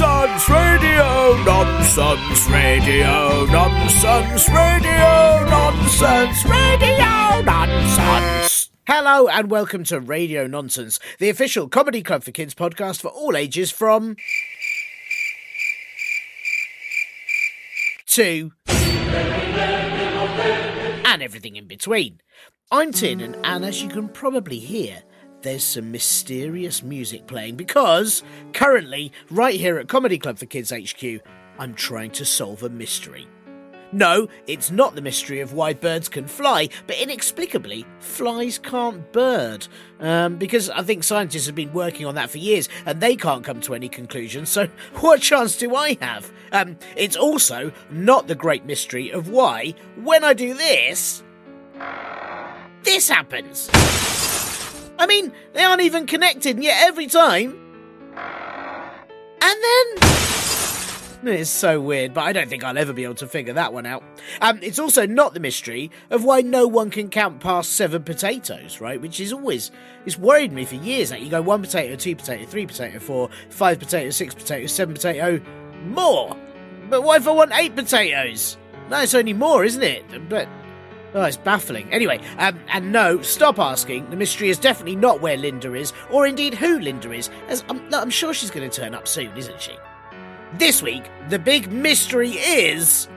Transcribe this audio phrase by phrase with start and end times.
[0.00, 8.70] Nonsense, radio nonsense, radio nonsense, radio nonsense, radio nonsense.
[8.86, 13.36] Hello and welcome to Radio Nonsense, the official comedy club for kids podcast for all
[13.36, 14.16] ages from
[18.06, 18.52] two
[21.04, 22.22] and everything in between.
[22.70, 25.02] I'm Tin, and, and as you can probably hear,
[25.42, 31.22] there's some mysterious music playing because currently, right here at Comedy Club for Kids HQ,
[31.58, 33.26] I'm trying to solve a mystery.
[33.92, 39.66] No, it's not the mystery of why birds can fly, but inexplicably, flies can't bird.
[39.98, 43.44] Um, because I think scientists have been working on that for years and they can't
[43.44, 44.68] come to any conclusion, so
[45.00, 46.30] what chance do I have?
[46.52, 51.24] Um, it's also not the great mystery of why, when I do this,
[52.84, 53.68] this happens.
[55.00, 57.58] I mean, they aren't even connected, and yet every time.
[59.42, 60.10] And then.
[61.22, 63.86] It's so weird, but I don't think I'll ever be able to figure that one
[63.86, 64.02] out.
[64.42, 68.80] Um, it's also not the mystery of why no one can count past seven potatoes,
[68.80, 69.00] right?
[69.00, 69.70] Which is always
[70.04, 71.08] it's worried me for years.
[71.08, 74.94] That you go one potato, two potato, three potato, four, five potato, six potato, seven
[74.94, 75.40] potato,
[75.84, 76.36] more.
[76.90, 78.58] But what if I want eight potatoes?
[78.90, 80.28] It's only more, isn't it?
[80.28, 80.46] But
[81.12, 81.92] Oh, it's baffling.
[81.92, 84.08] Anyway, um, and no, stop asking.
[84.10, 87.92] The mystery is definitely not where Linda is, or indeed who Linda is, as I'm,
[87.92, 89.76] I'm sure she's going to turn up soon, isn't she?
[90.54, 93.08] This week, the big mystery is.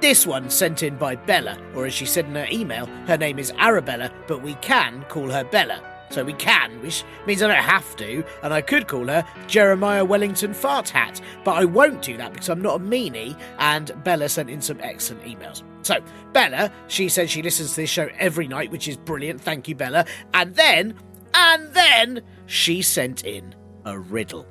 [0.00, 3.38] This one sent in by Bella, or as she said in her email, her name
[3.38, 5.95] is Arabella, but we can call her Bella.
[6.10, 10.04] So we can, which means I don't have to, and I could call her Jeremiah
[10.04, 14.28] Wellington Fart Hat, but I won't do that because I'm not a meanie, and Bella
[14.28, 15.62] sent in some excellent emails.
[15.82, 16.00] So,
[16.32, 19.40] Bella, she said she listens to this show every night, which is brilliant.
[19.40, 20.06] Thank you, Bella.
[20.32, 20.94] And then,
[21.34, 24.46] and then, she sent in a riddle.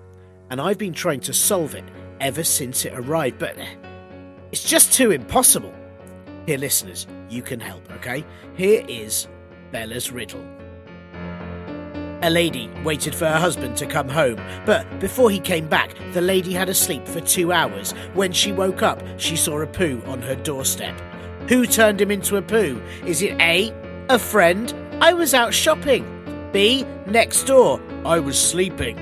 [0.49, 1.85] And I've been trying to solve it
[2.19, 3.57] ever since it arrived, but
[4.51, 5.73] it's just too impossible.
[6.45, 8.23] Here, listeners, you can help, okay?
[8.55, 9.27] Here is
[9.71, 10.45] Bella's riddle.
[12.25, 16.21] A lady waited for her husband to come home, but before he came back, the
[16.21, 17.91] lady had a sleep for two hours.
[18.15, 20.99] When she woke up, she saw a poo on her doorstep.
[21.49, 22.81] Who turned him into a poo?
[23.05, 23.71] Is it A,
[24.09, 24.73] a friend?
[25.01, 26.03] I was out shopping.
[26.51, 27.79] B, next door.
[28.03, 28.97] I was sleeping.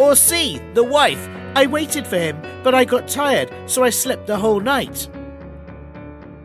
[0.00, 1.28] Or C, the wife.
[1.54, 5.08] I waited for him, but I got tired, so I slept the whole night.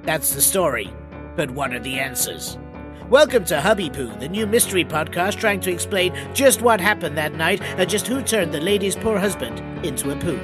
[0.03, 0.93] That's the story,
[1.35, 2.59] but what are the answers?
[3.09, 7.33] Welcome to Hubby Poo, the new mystery podcast trying to explain just what happened that
[7.33, 10.39] night and just who turned the lady's poor husband into a poo.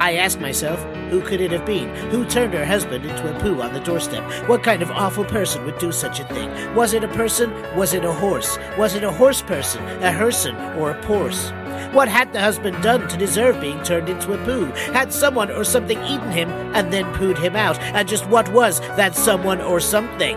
[0.00, 1.94] I ask myself, who could it have been?
[2.10, 4.24] Who turned her husband into a poo on the doorstep?
[4.48, 6.74] What kind of awful person would do such a thing?
[6.74, 7.52] Was it a person?
[7.76, 8.58] Was it a horse?
[8.76, 11.52] Was it a horse person, a herson, or a porse?
[11.94, 14.64] What had the husband done to deserve being turned into a poo?
[14.92, 17.78] Had someone or something eaten him and then pooed him out?
[17.78, 20.36] And just what was that someone or something?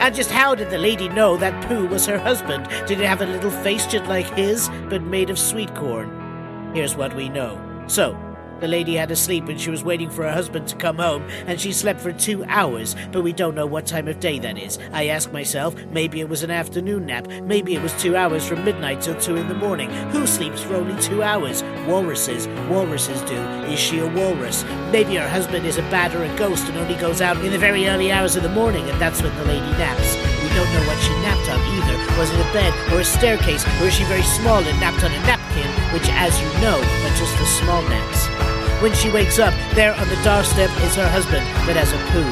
[0.00, 2.66] And just how did the lady know that poo was her husband?
[2.86, 6.72] Did it have a little face just like his, but made of sweet corn?
[6.74, 7.60] Here's what we know.
[7.86, 8.16] So,
[8.60, 11.22] the lady had a sleep when she was waiting for her husband to come home,
[11.46, 14.58] and she slept for two hours, but we don't know what time of day that
[14.58, 14.78] is.
[14.92, 18.64] I ask myself, maybe it was an afternoon nap, maybe it was two hours from
[18.64, 19.90] midnight till two in the morning.
[20.10, 21.62] Who sleeps for only two hours?
[21.86, 22.46] Walruses.
[22.68, 23.36] Walruses do.
[23.70, 24.64] Is she a walrus?
[24.92, 27.58] Maybe her husband is a bat or a ghost and only goes out in the
[27.58, 30.16] very early hours of the morning, and that's when the lady naps.
[30.42, 32.18] We don't know what she napped on either.
[32.18, 35.12] Was it a bed or a staircase, or is she very small and napped on
[35.12, 38.49] a napkin, which, as you know, are just for small naps?
[38.80, 42.24] When she wakes up, there on the doorstep is her husband that has a poo.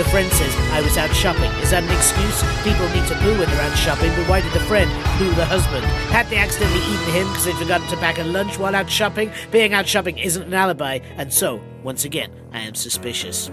[0.00, 1.50] The friend says, I was out shopping.
[1.58, 2.38] Is that an excuse?
[2.62, 5.44] People need to poo when they're out shopping, but why did the friend poo the
[5.44, 5.84] husband?
[6.14, 9.32] Had they accidentally eaten him because they'd forgotten to pack a lunch while out shopping?
[9.50, 13.50] Being out shopping isn't an alibi, and so, once again, I am suspicious.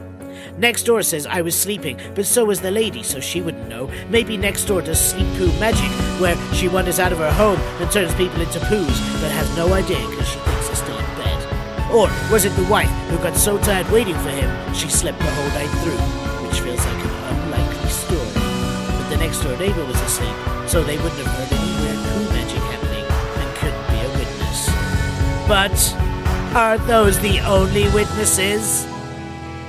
[0.59, 3.89] Next door says I was sleeping, but so was the lady, so she wouldn't know.
[4.09, 5.89] Maybe next door does sleep poo magic,
[6.21, 9.74] where she wanders out of her home and turns people into poos, but has no
[9.74, 10.94] idea because she thinks they're still.
[11.95, 15.31] Or was it the wife who got so tired waiting for him she slept the
[15.31, 15.95] whole night through,
[16.45, 18.33] which feels like an unlikely story.
[18.33, 20.36] But the next door neighbor was asleep,
[20.68, 23.06] so they wouldn't have heard any weird poo magic happening
[23.39, 24.68] and couldn't be a witness.
[25.47, 25.95] But
[26.53, 28.86] are those the only witnesses?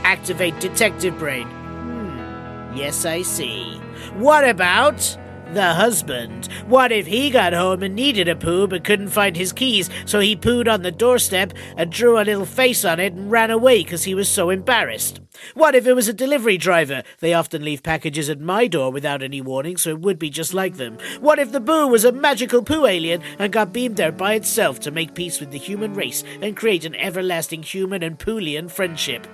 [0.03, 1.47] Activate detective brain.
[1.47, 3.79] Hmm, yes, I see.
[4.15, 5.17] What about
[5.55, 6.47] the husband?
[6.67, 10.21] What if he got home and needed a poo but couldn't find his keys, so
[10.21, 13.83] he pooed on the doorstep and drew a little face on it and ran away
[13.83, 15.21] because he was so embarrassed?
[15.55, 17.03] What if it was a delivery driver?
[17.21, 20.55] They often leave packages at my door without any warning, so it would be just
[20.55, 20.99] like them.
[21.21, 24.81] What if the boo was a magical poo alien and got beamed there by itself
[24.81, 29.27] to make peace with the human race and create an everlasting human and poolian friendship?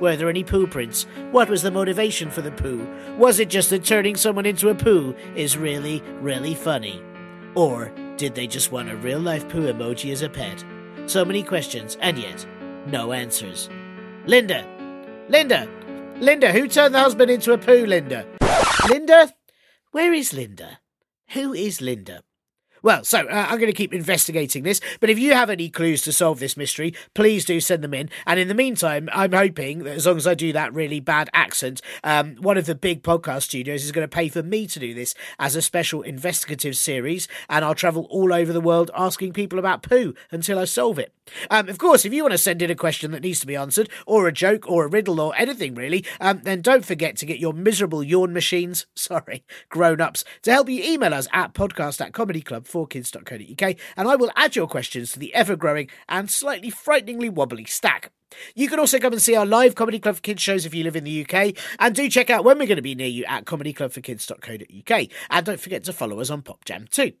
[0.00, 1.06] Were there any poo prints?
[1.30, 2.88] What was the motivation for the poo?
[3.18, 7.02] Was it just that turning someone into a poo is really, really funny?
[7.54, 10.64] Or did they just want a real life poo emoji as a pet?
[11.06, 12.46] So many questions, and yet,
[12.86, 13.68] no answers.
[14.26, 14.66] Linda!
[15.28, 15.68] Linda!
[16.18, 18.26] Linda, who turned the husband into a poo, Linda?
[18.88, 19.32] Linda?
[19.92, 20.80] Where is Linda?
[21.30, 22.22] Who is Linda?
[22.82, 26.02] Well, so uh, I'm going to keep investigating this, but if you have any clues
[26.02, 28.08] to solve this mystery, please do send them in.
[28.26, 31.28] And in the meantime, I'm hoping that as long as I do that really bad
[31.34, 34.78] accent, um, one of the big podcast studios is going to pay for me to
[34.78, 39.32] do this as a special investigative series, and I'll travel all over the world asking
[39.32, 41.12] people about poo until I solve it.
[41.50, 43.56] Um, of course, if you want to send in a question that needs to be
[43.56, 47.26] answered, or a joke, or a riddle, or anything really, um, then don't forget to
[47.26, 52.00] get your miserable yawn machines, sorry, grown ups, to help you email us at podcast
[52.00, 52.12] at
[52.70, 57.64] comedyclub4kids.co.uk, and I will add your questions to the ever growing and slightly frighteningly wobbly
[57.64, 58.12] stack.
[58.54, 60.84] You can also come and see our live Comedy Club for Kids shows if you
[60.84, 63.24] live in the UK, and do check out when we're going to be near you
[63.24, 65.08] at comedyclubforkids.co.uk.
[65.30, 67.12] And don't forget to follow us on PopJam too.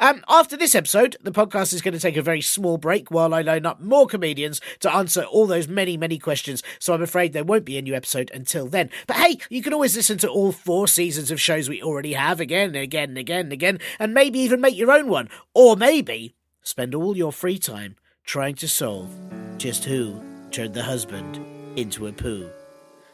[0.00, 3.34] Um, after this episode, the podcast is going to take a very small break while
[3.34, 6.62] I line up more comedians to answer all those many, many questions.
[6.78, 8.90] So I'm afraid there won't be a new episode until then.
[9.06, 12.40] But hey, you can always listen to all four seasons of shows we already have
[12.40, 15.28] again and again and again and again, and maybe even make your own one.
[15.54, 19.10] Or maybe spend all your free time trying to solve
[19.56, 21.38] just who turned the husband
[21.78, 22.50] into a poo.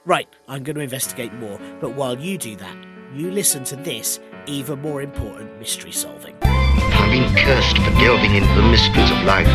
[0.05, 2.77] Right, I'm going to investigate more, but while you do that,
[3.15, 6.37] you listen to this even more important mystery solving.
[6.43, 9.49] I've been cursed for delving into the mysteries of life.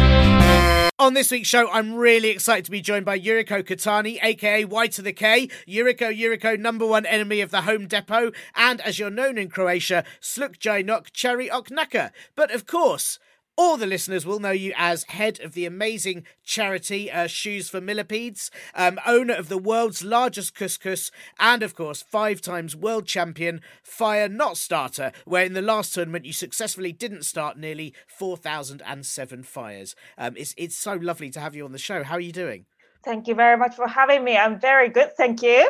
[1.00, 4.88] On this week's show, I'm really excited to be joined by Yuriko Kotani, aka Y
[4.88, 9.10] to the K, Yuriko Yuriko, number one enemy of the Home Depot, and as you're
[9.10, 12.12] known in Croatia, Sluk Jajnok Cherry Oknaka.
[12.36, 13.18] But of course,
[13.60, 17.82] all the listeners will know you as head of the amazing charity uh, Shoes for
[17.82, 23.60] Millipedes, um, owner of the world's largest couscous, and of course, five times world champion
[23.84, 29.94] Fire Not Starter, where in the last tournament you successfully didn't start nearly 4,007 fires.
[30.18, 32.06] Um, it's, it's so lovely to have you on the show.
[32.06, 32.64] How are you doing?
[33.04, 34.38] Thank you very much for having me.
[34.38, 35.70] I'm very good, thank you.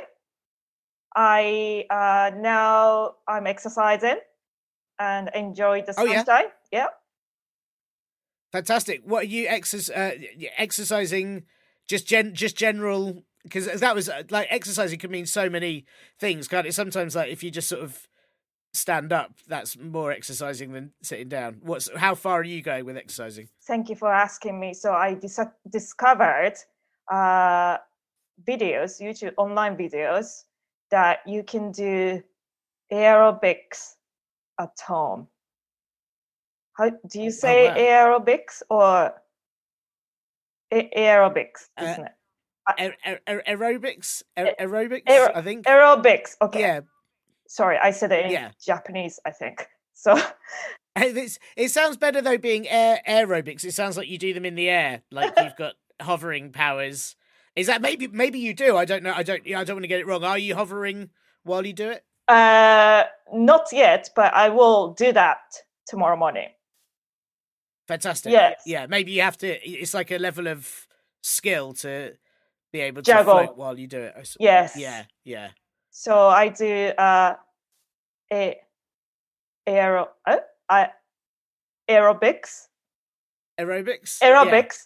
[1.15, 4.17] I uh, now I'm exercising
[4.99, 6.23] and enjoy the Oh, yeah?
[6.23, 6.51] sunshine.
[6.71, 6.85] Yeah.
[8.51, 9.01] Fantastic.
[9.05, 11.43] What are you exerc- uh, exercising?
[11.87, 15.85] Just gen, just general, because that was uh, like exercising can mean so many
[16.19, 16.73] things, can't it?
[16.73, 18.07] Sometimes, like if you just sort of
[18.73, 21.57] stand up, that's more exercising than sitting down.
[21.61, 23.49] What's how far are you going with exercising?
[23.65, 24.73] Thank you for asking me.
[24.73, 25.39] So I dis-
[25.71, 26.53] discovered
[27.11, 27.77] uh,
[28.47, 30.43] videos, YouTube online videos
[30.91, 32.21] that you can do
[32.91, 33.95] aerobics
[34.59, 35.27] at home.
[36.79, 37.75] How do you say wow.
[37.75, 39.13] aerobics or
[40.71, 41.67] a- aerobics?
[41.77, 42.11] Uh, Isn't it?
[42.77, 45.01] Aer- aer- aer- aerobics, Aer- aerobics.
[45.07, 45.65] aer- I think.
[45.65, 46.37] Aerobics.
[46.41, 46.61] Okay.
[46.61, 46.81] Yeah,
[47.47, 48.51] Sorry, I said it in Yeah.
[48.65, 49.19] Japanese.
[49.25, 50.15] I think so.
[50.95, 53.65] it's, it sounds better though being air aerobics.
[53.65, 57.15] It sounds like you do them in the air, like you've got hovering powers.
[57.57, 58.77] Is that maybe maybe you do?
[58.77, 59.13] I don't know.
[59.13, 59.41] I don't.
[59.47, 60.23] I don't want to get it wrong.
[60.23, 61.09] Are you hovering
[61.43, 62.05] while you do it?
[62.29, 65.39] Uh, not yet, but I will do that
[65.87, 66.49] tomorrow morning.
[67.89, 68.31] Fantastic.
[68.31, 68.61] Yes.
[68.67, 69.47] Yeah, maybe you have to.
[69.67, 70.87] It's like a level of
[71.23, 72.13] skill to
[72.71, 73.39] be able to Juggle.
[73.45, 74.35] float while you do it.
[74.39, 74.77] Yes.
[74.77, 75.05] Yeah.
[75.23, 75.49] Yeah.
[75.89, 77.33] So I do uh,
[78.31, 78.59] a
[79.65, 80.37] aero uh,
[80.69, 80.89] I,
[81.89, 82.67] aerobics,
[83.59, 84.19] Aerobics.
[84.21, 84.27] Yeah.
[84.29, 84.85] aerobics,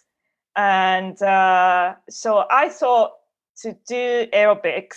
[0.56, 3.12] and uh, so I thought
[3.58, 4.96] to do aerobics,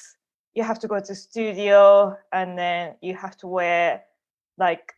[0.53, 4.03] you have to go to studio, and then you have to wear
[4.57, 4.93] like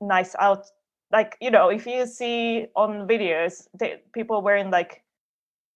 [0.00, 0.66] nice out,
[1.10, 5.02] like you know, if you see on videos, they, people wearing like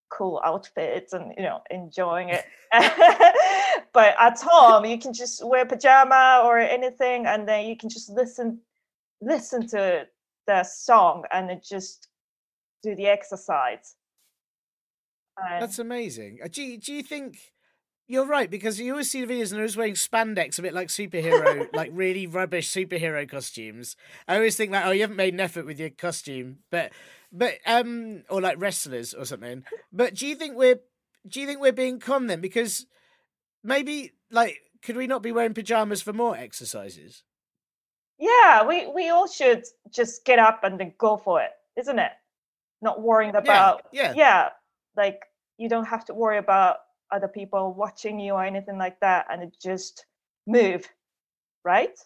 [0.09, 2.45] cool outfits and you know enjoying it.
[3.93, 8.09] but at home, you can just wear pajama or anything, and then you can just
[8.09, 8.59] listen
[9.21, 10.05] listen to
[10.47, 12.07] the song and then just
[12.83, 13.95] do the exercise.
[15.37, 16.39] And That's amazing.
[16.43, 17.37] Uh, Do you, do you think
[18.07, 18.49] you're right?
[18.49, 21.67] Because you always see the videos and they're always wearing spandex, a bit like superhero,
[21.73, 23.95] like really rubbish superhero costumes.
[24.27, 26.91] I always think that oh, you haven't made an effort with your costume, but
[27.31, 29.63] but um, or like wrestlers or something.
[29.91, 30.79] But do you think we're
[31.27, 32.41] do you think we're being con then?
[32.41, 32.85] Because
[33.63, 37.23] maybe like could we not be wearing pajamas for more exercises?
[38.23, 42.11] yeah, we we all should just get up and then go for it, isn't it?
[42.81, 44.13] Not worrying about yeah.
[44.15, 44.49] yeah,
[44.95, 45.23] like
[45.57, 46.77] you don't have to worry about
[47.13, 50.05] other people watching you or anything like that, and it just
[50.47, 50.87] move,
[51.63, 51.97] right?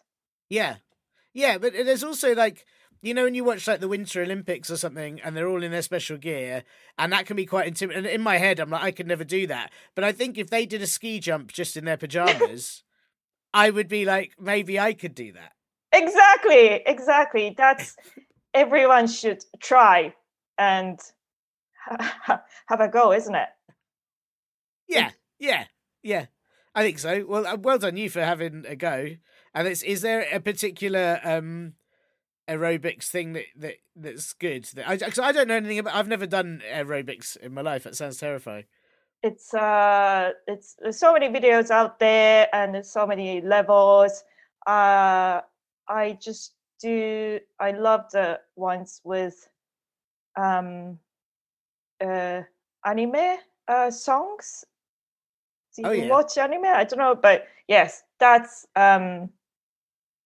[0.50, 0.76] Yeah.
[1.34, 2.66] Yeah, but uh, there's also like
[3.02, 5.72] you know when you watch like the Winter Olympics or something and they're all in
[5.72, 6.64] their special gear
[6.98, 8.06] and that can be quite intimidating.
[8.06, 9.72] And in my head I'm like I could never do that.
[9.94, 12.84] But I think if they did a ski jump just in their pajamas,
[13.54, 15.54] I would be like maybe I could do that.
[15.94, 17.54] Exactly, exactly.
[17.56, 17.96] That's
[18.54, 20.16] everyone should try
[20.58, 21.00] and
[22.68, 23.50] have a go, isn't it?
[24.88, 25.12] Yeah.
[25.40, 25.66] Yeah.
[26.04, 26.26] Yeah.
[26.76, 27.26] I think so.
[27.28, 29.16] Well, uh, well done you for having a go.
[29.54, 31.74] And it's is there a particular um
[32.48, 36.08] aerobics thing that, that that's good that I cause I don't know anything about I've
[36.08, 37.84] never done aerobics in my life.
[37.84, 38.66] That sounds terrifying.
[39.24, 44.24] It's uh, it's there's so many videos out there and there's so many levels.
[44.66, 45.42] Uh,
[45.88, 47.40] I just do.
[47.60, 49.50] I love the ones with
[50.36, 51.00] um,
[52.00, 52.44] uh,
[52.86, 54.64] anime uh songs.
[55.78, 56.10] Do you Oh, yeah.
[56.10, 56.66] watch anime?
[56.66, 59.30] I don't know, but yes, that's um,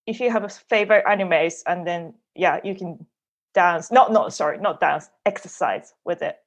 [0.08, 3.06] if you have a favorite animes, and then yeah, you can
[3.54, 3.92] dance.
[3.92, 5.10] Not not sorry, not dance.
[5.26, 6.38] Exercise with it.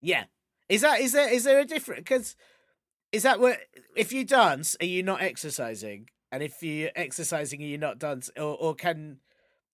[0.00, 0.24] Yeah.
[0.68, 2.34] Is that is there is there a different because
[3.12, 3.60] is that what
[3.94, 8.30] if you dance are you not exercising and if you're exercising are you not dance
[8.36, 9.18] or or can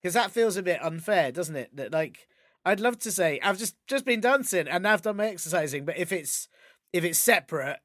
[0.03, 2.27] because that feels a bit unfair doesn't it that like
[2.65, 5.85] I'd love to say I've just just been dancing and now I've done my exercising
[5.85, 6.49] but if it's
[6.93, 7.79] if it's separate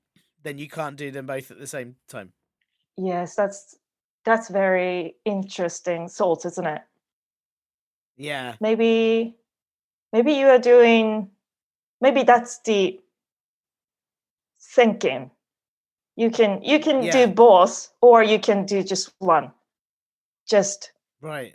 [0.43, 2.33] then you can't do them both at the same time.
[2.97, 3.77] Yes, that's
[4.25, 6.81] that's very interesting thought, isn't it?
[8.17, 8.55] Yeah.
[8.61, 9.35] Maybe
[10.11, 11.31] maybe you are doing
[12.01, 12.99] maybe that's the
[14.61, 15.31] thinking.
[16.15, 17.25] You can you can Yeah.
[17.25, 19.51] do both or you can do just one.
[20.47, 21.53] Just Right.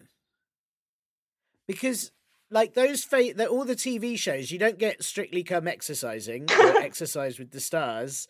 [1.66, 2.10] Because
[2.50, 7.38] like those fa- all the TV shows, you don't get strictly come exercising or exercise
[7.38, 8.26] with the stars,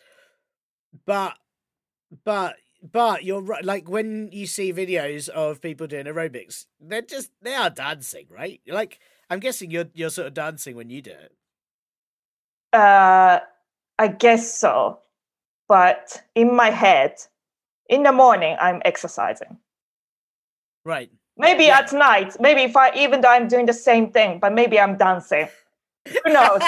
[1.06, 1.34] but
[2.24, 3.64] but but you're right.
[3.64, 8.60] Like when you see videos of people doing aerobics, they're just they are dancing, right?
[8.66, 11.32] Like I'm guessing you're you're sort of dancing when you do it.
[12.72, 13.40] uh
[13.98, 15.00] I guess so.
[15.68, 17.14] But in my head,
[17.88, 19.58] in the morning I'm exercising.
[20.84, 21.10] Right.
[21.36, 21.78] Maybe Yeah.
[21.78, 24.96] at night, maybe if I even though I'm doing the same thing, but maybe I'm
[24.96, 25.48] dancing.
[26.24, 26.62] Who knows?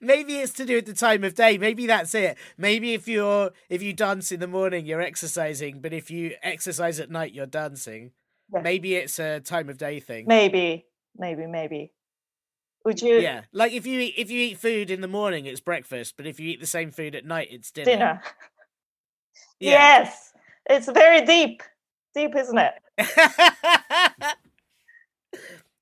[0.00, 1.58] Maybe, it's to do with the time of day.
[1.58, 2.36] Maybe that's it.
[2.56, 7.00] Maybe if you're if you dance in the morning, you're exercising, but if you exercise
[7.00, 8.12] at night, you're dancing.
[8.52, 8.60] Yeah.
[8.60, 10.26] Maybe it's a time of day thing.
[10.26, 10.86] maybe,
[11.16, 11.92] maybe, maybe.
[12.84, 15.60] Would you Yeah, like if you eat if you eat food in the morning, it's
[15.60, 17.90] breakfast, but if you eat the same food at night, it's dinner.
[17.90, 18.22] dinner?
[19.60, 19.70] Yeah.
[19.70, 20.32] Yes,
[20.68, 21.62] it's very deep,
[22.14, 22.74] deep, isn't it?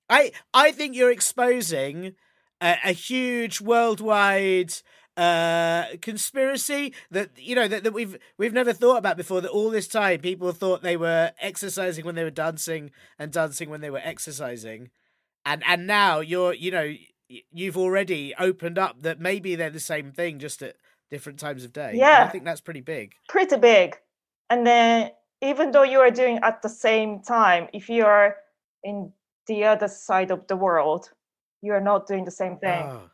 [0.08, 2.14] I I think you're exposing
[2.62, 4.72] a, a huge worldwide
[5.14, 9.68] uh conspiracy that you know that, that we've we've never thought about before that all
[9.68, 13.90] this time people thought they were exercising when they were dancing and dancing when they
[13.90, 14.88] were exercising.
[15.44, 16.94] And and now you're you know
[17.52, 20.76] you've already opened up that maybe they're the same thing just at
[21.10, 21.90] different times of day.
[21.92, 23.14] And i think that's pretty big.
[23.28, 23.96] Pretty big.
[24.48, 25.10] And then,
[25.42, 28.36] even though you are doing at the same time, if you are
[28.82, 29.12] in
[29.46, 31.10] the other side of the world,
[31.62, 32.82] you are not doing the same thing.
[32.82, 33.10] Oh.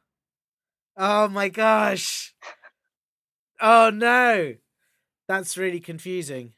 [0.96, 2.34] oh my gosh.
[3.60, 4.54] Oh no.
[5.28, 6.54] That's really confusing.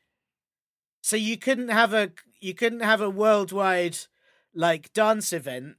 [1.02, 3.98] So you couldn't have a you couldn't have a worldwide
[4.54, 5.76] like dance event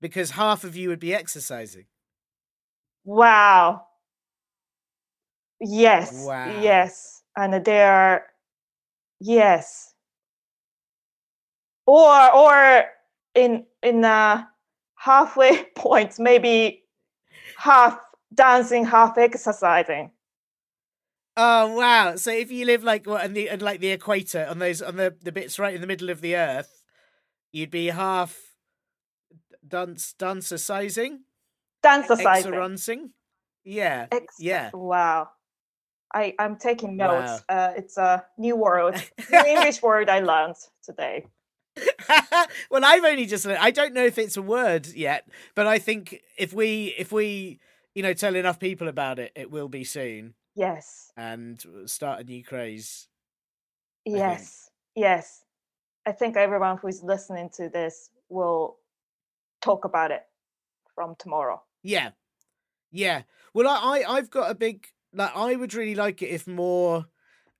[0.00, 1.84] because half of you would be exercising.
[3.04, 3.86] Wow.
[5.60, 6.24] Yes.
[6.26, 6.60] Wow.
[6.60, 7.22] Yes.
[7.36, 8.24] And they are
[9.20, 9.94] yes.
[11.86, 12.84] Or or
[13.34, 14.48] in in a
[15.04, 16.82] halfway point, maybe
[17.58, 17.98] half
[18.32, 20.10] dancing, half exercising.
[21.36, 22.16] Oh wow.
[22.16, 24.96] So if you live like what on the and like the equator on those on
[24.96, 26.82] the, the bits right in the middle of the earth,
[27.52, 28.36] you'd be half
[29.66, 31.24] dance dancer sizing.
[31.84, 32.54] Exercising.
[32.54, 33.10] Exercising.
[33.64, 34.06] Yeah.
[34.10, 34.70] Ex- yeah.
[34.72, 35.28] Wow.
[36.14, 37.20] I, I'm taking Wow.
[37.20, 37.42] notes.
[37.48, 41.26] Uh, it's a new word, new English word I learned today.
[42.70, 43.58] well, I've only just learned.
[43.60, 47.58] I don't know if it's a word yet, but I think if we if we
[47.94, 51.12] you know tell enough people about it, it will be soon Yes.
[51.16, 53.08] and start a new craze.
[54.04, 54.70] Yes.
[54.94, 55.44] Yes.
[56.06, 58.76] I think everyone who is listening to this will
[59.62, 60.22] talk about it
[60.94, 61.62] from tomorrow.
[61.82, 62.10] Yeah,
[62.92, 63.22] yeah.
[63.52, 65.34] Well, I, I I've got a big like.
[65.34, 67.06] I would really like it if more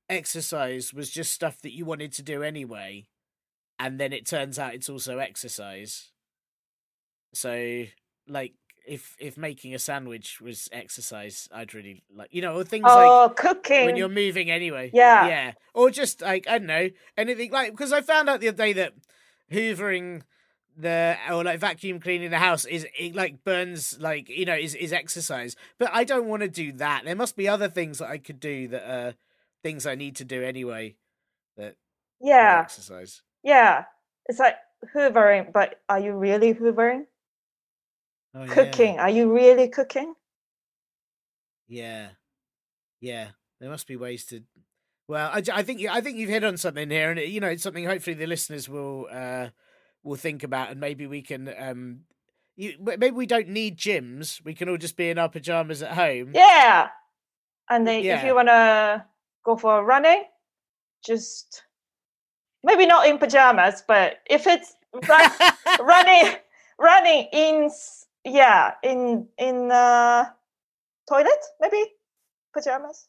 [0.08, 3.06] exercise was just stuff that you wanted to do anyway,
[3.78, 6.10] and then it turns out it's also exercise.
[7.32, 7.84] So,
[8.28, 8.54] like,
[8.86, 13.08] if if making a sandwich was exercise, I'd really like you know or things like
[13.08, 13.86] Oh, cooking.
[13.86, 14.90] when you're moving anyway.
[14.92, 15.26] Yeah.
[15.26, 18.56] yeah, or just like I don't know anything like because I found out the other
[18.56, 18.92] day that
[19.50, 20.22] hoovering
[20.76, 24.74] the or like vacuum cleaning the house is it like burns like you know is
[24.74, 28.08] is exercise but i don't want to do that there must be other things that
[28.08, 29.14] i could do that are
[29.62, 30.96] things i need to do anyway
[31.56, 31.76] that
[32.20, 32.60] yeah.
[32.60, 33.84] exercise Yeah.
[34.26, 34.56] It's like
[34.94, 37.04] hoovering, but are you really hoovering?
[38.34, 38.54] Oh, yeah.
[38.54, 38.98] Cooking.
[38.98, 40.14] Are you really cooking?
[41.66, 42.08] yeah
[43.00, 44.42] yeah there must be ways to
[45.08, 47.48] well I, I think i think you've hit on something here and it, you know
[47.48, 49.48] it's something hopefully the listeners will uh
[50.02, 52.00] will think about and maybe we can um
[52.54, 55.92] you maybe we don't need gyms we can all just be in our pajamas at
[55.92, 56.90] home Yeah.
[57.70, 59.04] And then if you want to
[59.44, 60.24] go for a running,
[61.04, 61.62] just
[62.64, 64.74] maybe not in pajamas, but if it's
[65.08, 65.30] run,
[65.80, 66.34] running
[66.78, 67.70] running in
[68.24, 70.24] yeah, in in uh
[71.08, 71.84] toilet, maybe
[72.52, 73.06] pajamas.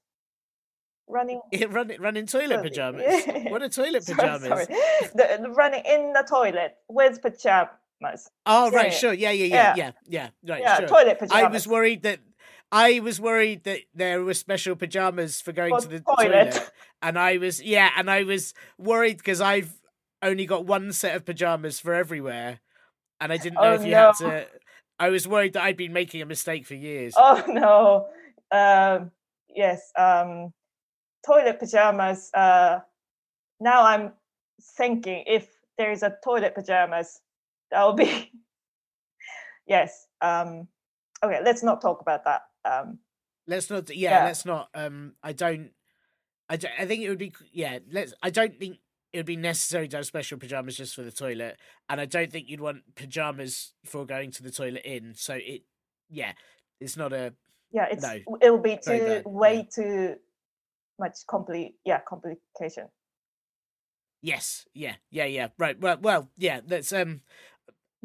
[1.08, 4.66] Running Yeah, run run in toilet pajamas what are toilet pajamas sorry.
[5.14, 8.32] The, the running in the toilet with pajamas.
[8.48, 8.98] oh right Yeah.
[8.98, 9.74] sure yeah yeah yeah Yeah.
[9.76, 11.44] yeah yeah right yeah, sure toilet pajamas.
[11.44, 12.20] I was worried that
[12.72, 16.52] I was worried that there were special pajamas for going to the toilet.
[16.52, 16.72] toilet.
[17.02, 19.80] and I was yeah, and I was worried because I've
[20.22, 22.60] only got one set of pajamas for everywhere,
[23.22, 24.48] and I didn't know Oh, if you had to.
[25.00, 27.14] I was worried that I'd been making a mistake for years.
[27.18, 28.08] Oh no.
[28.52, 29.12] Um,
[29.54, 29.92] yes.
[29.98, 30.54] Um,
[31.26, 32.32] toilet pajamas.
[32.34, 32.80] Uh,
[33.60, 34.14] now I'm
[34.78, 35.48] thinking if
[35.78, 37.20] there is a toilet pajamas,
[37.72, 38.32] that will be.
[39.68, 40.08] yes.
[40.22, 40.68] Um,
[41.24, 41.42] okay.
[41.44, 42.42] Let's not talk about that.
[42.66, 43.00] Um,
[43.48, 43.96] Let's not.
[43.96, 44.26] Yeah, Yeah.
[44.26, 44.70] let's not.
[44.74, 45.72] Um, I don't.
[46.50, 47.32] I don't, I think it would be.
[47.52, 48.14] Yeah, let's.
[48.24, 48.78] I don't think
[49.14, 52.32] it would be necessary to have special pajamas just for the toilet, and I don't
[52.32, 55.14] think you'd want pajamas for going to the toilet in.
[55.16, 55.62] So it.
[56.10, 56.34] Yeah,
[56.80, 57.34] it's not a.
[57.72, 57.86] yeah.
[57.92, 59.64] It's No, it will be too way yeah.
[59.84, 60.16] too
[61.00, 61.76] much complete.
[61.86, 62.88] Yeah, complication.
[64.22, 64.66] Yes.
[64.74, 64.96] Yeah.
[65.12, 65.26] Yeah.
[65.26, 65.48] Yeah.
[65.60, 65.80] Right.
[65.80, 65.98] Well.
[66.02, 66.30] Well.
[66.38, 66.62] Yeah.
[66.66, 67.22] That's um.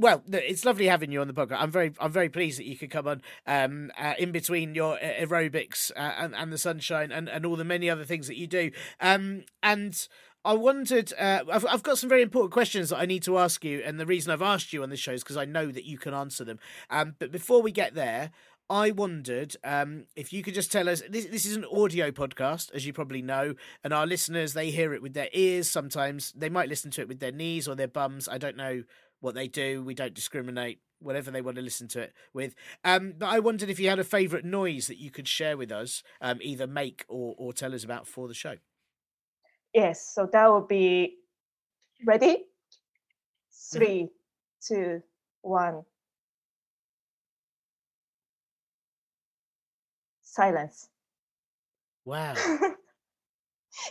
[0.01, 1.59] Well, it's lovely having you on the podcast.
[1.61, 3.21] I'm very, I'm very pleased that you could come on.
[3.47, 7.55] Um, uh, in between your uh, aerobics uh, and and the sunshine and and all
[7.55, 8.71] the many other things that you do.
[9.03, 10.09] Um, and
[10.43, 13.63] I wondered, uh, I've I've got some very important questions that I need to ask
[13.63, 15.85] you, and the reason I've asked you on this show is because I know that
[15.85, 16.59] you can answer them.
[16.89, 18.31] Um, but before we get there.
[18.73, 21.03] I wondered um, if you could just tell us.
[21.11, 24.95] This, this is an audio podcast, as you probably know, and our listeners they hear
[24.95, 25.69] it with their ears.
[25.69, 28.29] Sometimes they might listen to it with their knees or their bums.
[28.29, 28.85] I don't know
[29.21, 29.83] what they do.
[29.83, 30.81] We don't discriminate.
[31.01, 32.55] Whatever they want to listen to it with.
[32.85, 35.73] Um, but I wondered if you had a favourite noise that you could share with
[35.73, 38.57] us, um, either make or or tell us about for the show.
[39.75, 40.13] Yes.
[40.15, 41.17] So that will be
[42.07, 42.45] ready.
[43.73, 44.11] Three,
[44.67, 45.03] two,
[45.43, 45.83] one.
[50.23, 50.89] Silence.
[52.05, 52.35] Wow!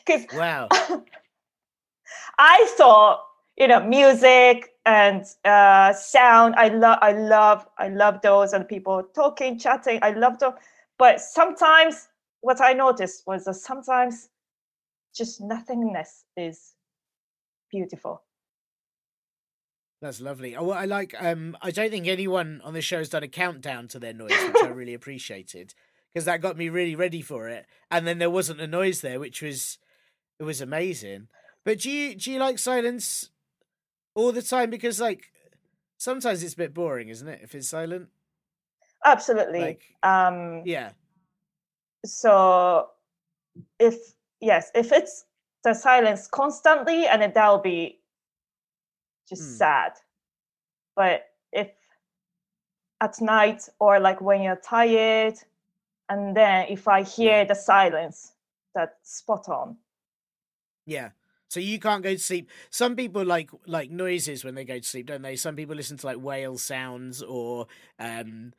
[0.06, 0.68] Because Wow!
[2.40, 3.22] I thought,
[3.58, 6.56] you know, music and uh, sound.
[6.56, 10.00] I love, I love, I love those and people talking, chatting.
[10.02, 10.54] I love them.
[10.98, 12.08] But sometimes,
[12.42, 14.30] what I noticed was that sometimes
[15.16, 16.74] just nothingness is
[17.70, 18.24] beautiful.
[20.02, 20.56] That's lovely.
[20.56, 21.14] Oh, I like.
[21.20, 24.32] Um, I don't think anyone on the show has done a countdown to their noise,
[24.32, 25.76] which I really appreciated
[26.12, 27.68] because that got me really ready for it.
[27.92, 29.78] And then there wasn't a noise there, which was
[30.40, 31.28] it was amazing.
[31.64, 33.30] But do you do you like silence
[34.16, 34.70] all the time?
[34.70, 35.32] Because like
[35.98, 37.42] sometimes it's a bit boring, isn't it?
[37.44, 38.10] If it's silent,
[39.06, 39.60] Absolutely.
[39.62, 40.92] like um, yeah,
[42.06, 42.90] so
[43.80, 43.96] if
[44.40, 45.26] yes if it's
[45.64, 48.00] the silence constantly and then that'll be
[49.28, 49.58] just Hmm.
[49.58, 49.92] sad
[50.96, 51.70] but if
[53.02, 55.36] at night or like when you're tired
[56.10, 58.34] and then if i hear the silence
[58.74, 59.78] that's spot on
[60.86, 61.10] yeah.
[61.50, 62.50] So you can't go to sleep.
[62.72, 65.36] Some people like like noises when they go to sleep, don't they?
[65.36, 67.68] Some people listen to like whale sounds or
[68.00, 68.54] um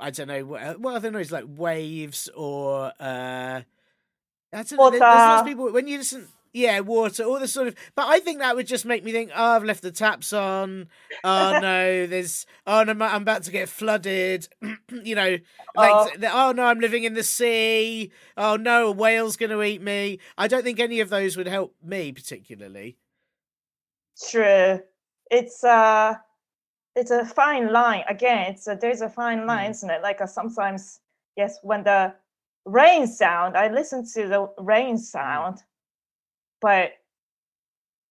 [0.00, 3.62] I don't know what, what other noise like waves or uh,
[4.52, 5.00] I don't know.
[5.10, 5.42] There's lots Water.
[5.42, 6.28] of people when you listen.
[6.56, 7.74] Yeah, water, all the sort of.
[7.94, 9.30] But I think that would just make me think.
[9.36, 10.88] Oh, I've left the taps on.
[11.22, 12.46] Oh no, there's.
[12.66, 14.48] Oh no, I'm about to get flooded.
[15.04, 15.36] you know,
[15.76, 15.92] like.
[15.94, 16.10] Oh.
[16.32, 18.10] Oh no, I'm living in the sea.
[18.38, 20.18] Oh no, a whale's going to eat me.
[20.38, 22.96] I don't think any of those would help me particularly.
[24.30, 24.80] True.
[25.30, 26.14] It's uh
[26.94, 28.04] it's a fine line.
[28.08, 29.70] Again, it's a, there's a fine line, Mm.
[29.72, 30.02] isn't it?
[30.02, 31.00] Like uh, sometimes,
[31.36, 32.14] yes, when the
[32.64, 35.58] rain sound, I listen to the rain sound,
[36.60, 36.92] but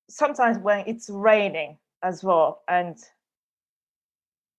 [0.10, 2.98] sometimes when it's raining as well, and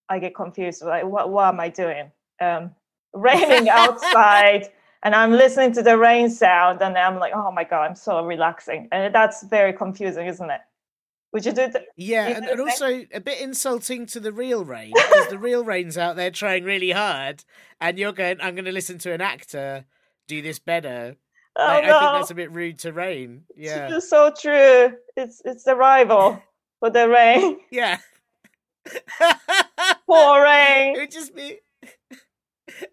[0.09, 0.83] I get confused.
[0.83, 2.11] Like, what what am I doing?
[2.41, 2.71] Um,
[3.15, 4.69] raining outside.
[5.03, 8.25] And I'm listening to the rain sound, and I'm like, "Oh my god, I'm so
[8.25, 10.61] relaxing," and that's very confusing, isn't it?
[11.33, 11.71] Would you do?
[11.71, 15.65] Th- Yeah, and, and also a bit insulting to the real rain because the real
[15.65, 17.45] rain's out there trying really hard,
[17.81, 19.85] and you're going, "I'm going to listen to an actor
[20.27, 21.17] do this better."
[21.59, 23.45] Oh Like, no, I think that's a bit rude to rain.
[23.57, 24.93] Yeah, it's so true.
[25.17, 26.43] It's it's the rival
[26.81, 27.59] for the rain.
[27.71, 27.99] yeah.
[30.09, 30.93] Poor it rain.
[30.97, 31.59] would just be.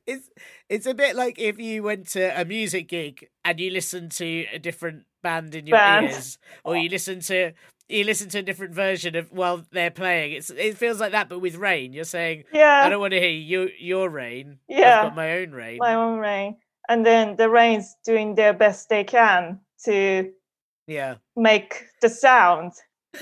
[0.08, 0.30] It's
[0.69, 4.45] it's a bit like if you went to a music gig and you listened to
[4.54, 6.06] a different band in your Band.
[6.12, 7.52] ears, or you listen to
[7.89, 10.34] you listen to a different version of while they're playing.
[10.34, 11.91] It's it feels like that, but with rain.
[11.91, 14.60] You're saying yeah, I don't want to hear you your rain.
[14.69, 14.99] Yeah.
[14.99, 15.80] I've got my own rain.
[15.80, 16.56] my own rain.
[16.89, 20.32] And then the rain's doing their best they can to
[20.88, 21.15] Yeah.
[21.36, 22.74] make the sound.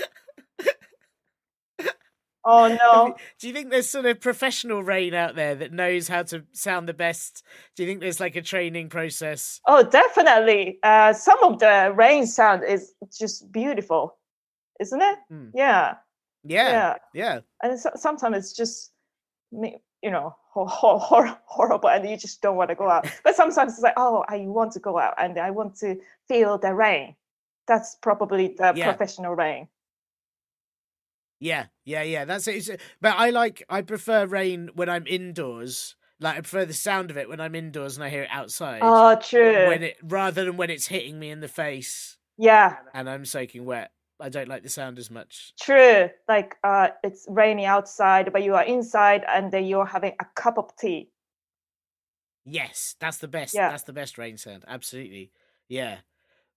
[2.44, 3.14] oh no.
[3.38, 6.88] Do you think there's sort of professional rain out there that knows how to sound
[6.88, 7.44] the best?
[7.76, 9.60] Do you think there's like a training process?
[9.66, 10.78] Oh, definitely.
[10.82, 14.18] Uh, some of the rain sound is just beautiful,
[14.80, 15.18] isn't it?
[15.30, 15.48] Hmm.
[15.54, 15.94] Yeah,
[16.42, 16.70] Yeah.
[16.70, 16.94] yeah.
[17.14, 17.38] Yeah.
[17.62, 18.90] And so, sometimes it's just,
[19.52, 23.06] me- you know, hor- hor- hor- horrible, and you just don't want to go out.
[23.24, 25.96] But sometimes it's like, oh, I want to go out, and I want to
[26.28, 27.14] feel the rain.
[27.68, 28.92] That's probably the Yeah.
[28.92, 29.68] professional rain.
[31.40, 31.66] Yeah.
[31.84, 32.02] Yeah.
[32.02, 32.24] Yeah.
[32.24, 32.56] That's it.
[32.56, 35.96] It's- uh, But I like, I prefer rain when I'm indoors.
[36.20, 38.80] Like, I prefer the sound of it when I'm indoors and I hear it outside.
[38.82, 39.66] Oh, true.
[39.66, 43.64] When it, rather than when it's hitting me in the face yeah, and I'm soaking
[43.64, 43.90] wet.
[44.22, 45.52] I don't like the sound as much.
[45.60, 46.08] true.
[46.28, 50.58] Like, uh, it's raining outside, but you are inside, and then you're having a cup
[50.58, 51.10] of tea.
[52.44, 53.54] Yes, that's the best.
[53.54, 53.70] Yeah.
[53.70, 54.64] That's the best rain sound.
[54.66, 55.32] Absolutely.
[55.68, 55.98] Yeah.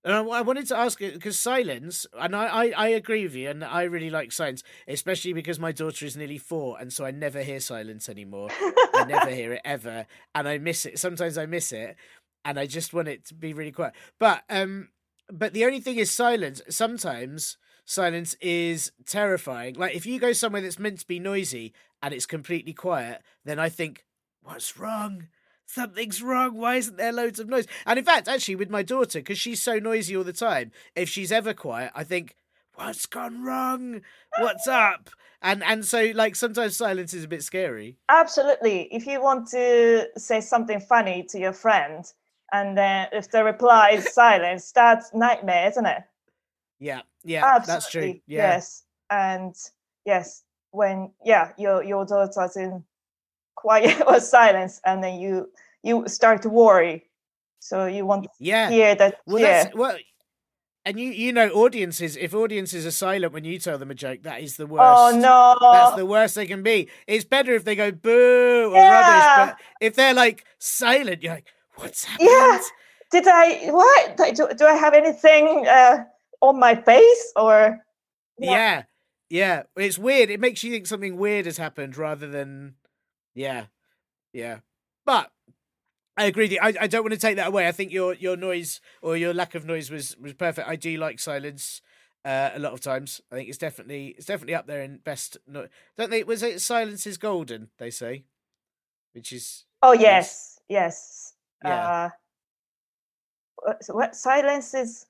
[0.03, 3.49] And I, I wanted to ask because silence, and I, I, I agree with you,
[3.49, 7.11] and I really like silence, especially because my daughter is nearly four, and so I
[7.11, 8.49] never hear silence anymore.
[8.93, 10.99] I never hear it ever, and I miss it.
[10.99, 11.95] Sometimes I miss it,
[12.43, 13.93] and I just want it to be really quiet.
[14.19, 14.89] But um,
[15.31, 16.61] but the only thing is silence.
[16.69, 19.75] Sometimes silence is terrifying.
[19.75, 23.59] Like if you go somewhere that's meant to be noisy and it's completely quiet, then
[23.59, 24.05] I think,
[24.41, 25.27] what's wrong?
[25.65, 26.55] Something's wrong.
[26.55, 27.65] Why isn't there loads of noise?
[27.85, 31.09] And in fact, actually, with my daughter, because she's so noisy all the time, if
[31.09, 32.35] she's ever quiet, I think,
[32.75, 34.01] what's gone wrong?
[34.37, 35.09] What's up?
[35.41, 37.97] And and so like sometimes silence is a bit scary.
[38.09, 38.87] Absolutely.
[38.91, 42.05] If you want to say something funny to your friend,
[42.51, 46.03] and then if the reply is silence, that's nightmare, isn't it?
[46.79, 47.73] Yeah, yeah, Absolutely.
[47.73, 48.13] that's true.
[48.27, 48.83] Yeah, Yes.
[49.09, 49.55] And
[50.05, 52.83] yes, when yeah, your your daughter's in
[53.55, 55.49] quiet or silence, and then you
[55.83, 57.05] you start to worry.
[57.59, 58.69] So you want to yeah.
[58.69, 59.63] hear that Well, yeah.
[59.63, 59.97] that's well,
[60.85, 62.15] and you you know audiences.
[62.15, 65.15] If audiences are silent when you tell them a joke, that is the oh, worst.
[65.15, 65.71] Oh no.
[65.71, 66.89] That's the worst they can be.
[67.07, 68.91] It's better if they go boo or Yeah.
[68.91, 72.29] rubbish, but if they're like silent, you're like, what's happened?
[72.31, 72.59] Yeah.
[73.11, 74.17] Did I what?
[74.17, 76.03] Do, do I have anything uh,
[76.41, 77.79] on my face or
[78.37, 78.51] Yeah.
[78.51, 78.83] yeah,
[79.29, 79.63] yeah.
[79.75, 80.29] It's weird.
[80.29, 82.75] It makes you think something weird has happened rather than,
[83.33, 83.65] yeah,
[84.33, 84.59] yeah.
[85.05, 85.31] But
[86.17, 86.57] I agree.
[86.59, 87.67] I I don't want to take that away.
[87.67, 90.67] I think your your noise or your lack of noise was was perfect.
[90.67, 91.81] I do like silence.
[92.25, 95.37] Uh, a lot of times, I think it's definitely it's definitely up there in best.
[95.45, 96.23] No, don't they?
[96.23, 97.69] Was it silence is golden?
[97.77, 98.25] They say,
[99.13, 101.34] which is Oh yes, yes.
[101.63, 102.05] Yeah.
[102.05, 102.09] Uh,
[103.63, 105.05] what- so what silence is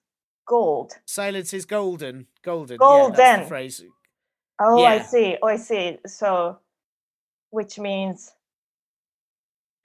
[0.45, 0.93] gold.
[1.05, 2.27] silence is golden.
[2.43, 2.75] Golden.
[2.75, 3.39] Yeah, Golden.
[3.41, 3.83] the phrase.
[4.59, 5.37] Oh, I see.
[5.41, 5.97] Oh, I see.
[6.07, 6.59] So,
[7.49, 8.33] which means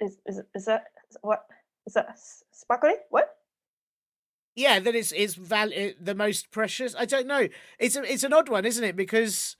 [0.00, 0.84] is is is that
[1.22, 1.44] what
[1.86, 2.94] is that s- sparkly?
[3.10, 3.34] What?
[4.54, 6.94] Yeah, that is it's it's val- uh, the most precious.
[6.96, 7.48] I don't know.
[7.78, 8.94] It's a, it's an odd one, isn't it?
[8.96, 9.56] Because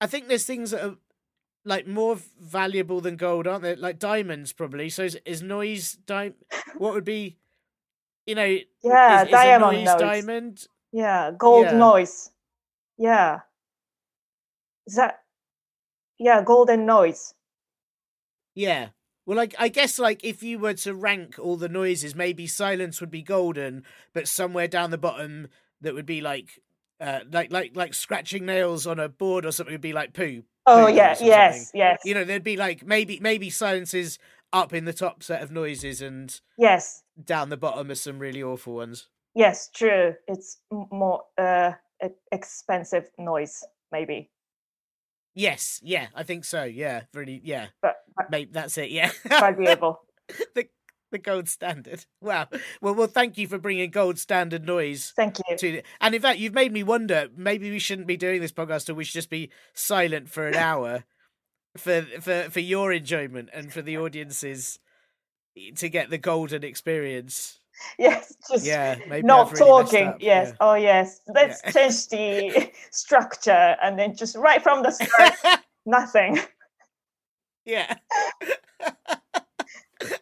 [0.00, 0.96] I think there's things that are
[1.64, 3.76] like more valuable than gold, aren't they?
[3.76, 4.90] Like diamonds, probably.
[4.90, 6.32] So is, is noise di-
[6.78, 7.38] What would be,
[8.26, 8.58] you know?
[8.82, 10.00] Yeah, is, is diamond noise noise.
[10.00, 10.66] diamond?
[10.92, 11.78] Yeah, gold Yeah.
[11.78, 12.30] noise.
[12.98, 13.40] Yeah.
[14.86, 15.20] Is that?
[16.18, 17.34] Yeah, golden noise.
[18.54, 18.90] Yeah,
[19.26, 23.00] Well, like I guess, like if you were to rank all the noises, maybe silence
[23.00, 25.48] would be golden, but somewhere down the bottom
[25.80, 26.60] that would be like,
[27.00, 30.44] uh, like like like scratching nails on a board or something would be like poo.
[30.66, 34.18] Oh yeah, yes, yes, You know, there'd be like maybe maybe silence is
[34.52, 38.42] up in the top set of noises, and yes, down the bottom are some really
[38.42, 39.08] awful ones.
[39.34, 39.68] yes.
[39.74, 40.14] True.
[40.28, 41.72] It's more uh
[42.32, 44.30] expensive noise, maybe,
[45.34, 46.62] Yes, yeah, I think so.
[46.64, 47.66] Yeah, really, yeah.
[47.82, 48.90] but, but Maybe that's it.
[48.90, 50.00] Yeah, valuable.
[50.54, 50.66] the
[51.14, 52.04] the gold standard.
[52.20, 52.48] Wow.
[52.82, 55.56] Well, well, thank you for bringing gold standard noise Thank you.
[55.56, 55.82] to.
[56.00, 57.28] And in fact, you've made me wonder.
[57.36, 60.56] Maybe we shouldn't be doing this podcast, or we should just be silent for an
[60.56, 61.04] hour
[61.76, 64.78] for for for your enjoyment and for the audiences
[65.76, 67.58] to get the golden experience.
[67.98, 70.14] Yes, just Yeah, not really talking.
[70.20, 70.48] Yes.
[70.48, 70.54] yeah.
[70.60, 71.20] Oh yes.
[71.26, 71.70] Let's Yeah.
[71.72, 75.34] change the structure and then just right from the start,
[75.86, 76.38] nothing.
[77.64, 77.96] Yeah.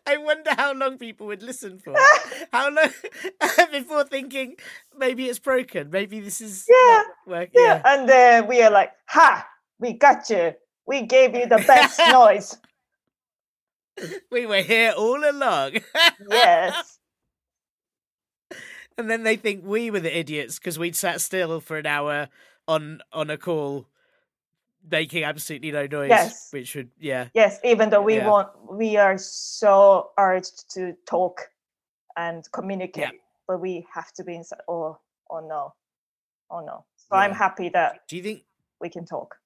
[0.07, 1.95] I wonder how long people would listen for.
[2.53, 2.88] How long
[3.73, 4.57] before thinking
[4.99, 7.62] maybe it's broken, maybe this is Yeah, not work- Yeah.
[7.62, 7.83] yeah.
[7.87, 9.47] And then we are like, ha,
[9.79, 10.55] we got you.
[10.87, 12.59] We gave you the best noise.
[14.31, 15.79] We were here all along.
[16.29, 16.99] Yes.
[18.99, 22.29] and then they think we were the idiots because we'd sat still for an hour
[22.69, 23.87] on on a call
[24.90, 26.11] making absolutely no noise.
[26.11, 26.49] Yes.
[26.51, 27.29] Which would yeah.
[27.35, 27.59] Yes.
[27.64, 28.29] Even though we Yeah.
[28.29, 31.49] want, we are so urged to talk
[32.16, 34.61] and communicate, but we have to be inside.
[34.68, 34.99] Oh,
[35.31, 35.75] oh no.
[36.51, 36.85] Oh no.
[36.97, 38.45] So I'm happy that Do you think
[38.81, 39.37] we can talk.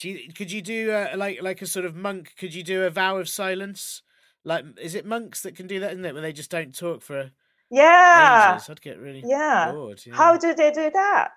[0.00, 2.84] do you, could you do uh, like like a sort of monk could you do
[2.84, 4.02] a vow of silence?
[4.44, 6.14] Like is it monks that can do that, isn't it?
[6.14, 7.30] When they just don't talk for
[7.70, 8.54] Yeah.
[8.54, 8.70] ages.
[8.70, 9.72] I'd get really Yeah.
[9.72, 10.00] bored.
[10.06, 10.14] yeah.
[10.14, 11.32] How do they do that?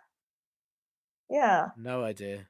[1.29, 1.69] Yeah.
[1.77, 2.47] No idea.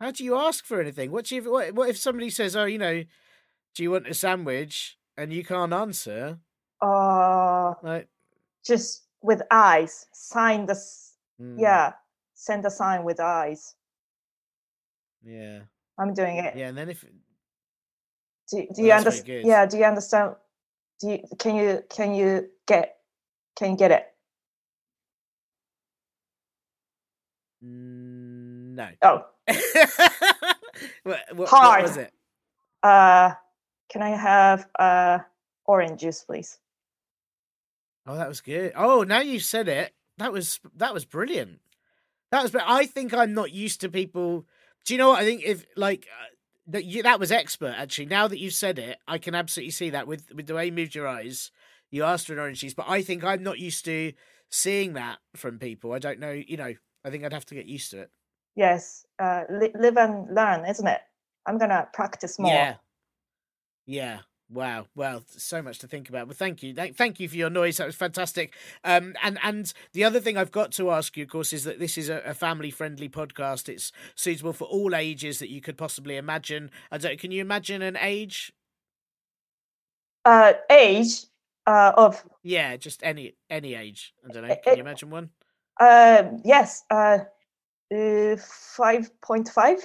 [0.00, 1.10] How do you ask for anything?
[1.10, 3.04] What you, what, what if somebody says, "Oh, you know,
[3.74, 6.38] do you want a sandwich?" and you can't answer?
[6.82, 8.08] Uh, Like,
[8.64, 10.74] just with eyes, sign the,
[11.38, 11.92] hmm, yeah,
[12.34, 13.74] send a sign with eyes.
[15.24, 15.60] yeah,
[15.98, 16.54] I'm doing it.
[16.56, 16.68] yeah.
[16.68, 17.04] And then if
[18.50, 19.46] Do, do Well, you understand?
[19.46, 19.66] Yeah.
[19.66, 20.36] Do you understand?
[21.00, 22.96] Do you, can you, can you get,
[23.56, 24.06] can you get it?
[27.64, 29.24] Mm, no, Oh,
[31.02, 31.82] what, what, what Hard.
[31.82, 32.12] was it?
[32.82, 33.32] uh,
[33.88, 35.18] can I have, uh,
[35.64, 36.58] orange juice, please?
[38.06, 38.72] Oh, that was good.
[38.76, 39.92] Oh, now you said it.
[40.18, 41.60] That was that was brilliant.
[42.30, 42.54] That was.
[42.54, 44.46] I think I'm not used to people.
[44.84, 45.42] Do you know what I think?
[45.44, 46.26] If like uh,
[46.68, 47.74] that, you, that was expert.
[47.76, 50.66] Actually, now that you've said it, I can absolutely see that with with the way
[50.66, 51.50] you moved your eyes.
[51.90, 54.12] You asked for an orange juice, but I think I'm not used to
[54.50, 55.92] seeing that from people.
[55.92, 56.30] I don't know.
[56.30, 58.10] You know, I think I'd have to get used to it.
[58.56, 59.06] Yes.
[59.18, 61.00] Uh, li- live and learn, isn't it?
[61.46, 62.52] I'm gonna practice more.
[62.52, 62.74] Yeah.
[63.86, 64.18] Yeah.
[64.48, 64.86] Wow.
[64.94, 66.28] Well, so much to think about.
[66.28, 66.72] But thank you.
[66.72, 67.78] Thank, you for your noise.
[67.78, 68.54] That was fantastic.
[68.84, 71.80] Um, and and the other thing I've got to ask you, of course, is that
[71.80, 73.68] this is a, a family friendly podcast.
[73.68, 76.70] It's suitable for all ages that you could possibly imagine.
[76.92, 77.18] I don't.
[77.18, 78.52] Can you imagine an age?
[80.24, 81.26] Uh, age,
[81.66, 84.14] uh, of, Yeah, just any any age.
[84.24, 84.56] I don't know.
[84.64, 85.30] Can eh, you imagine one?
[85.80, 87.18] uh, yes, uh,
[87.92, 89.80] uh, 5.5.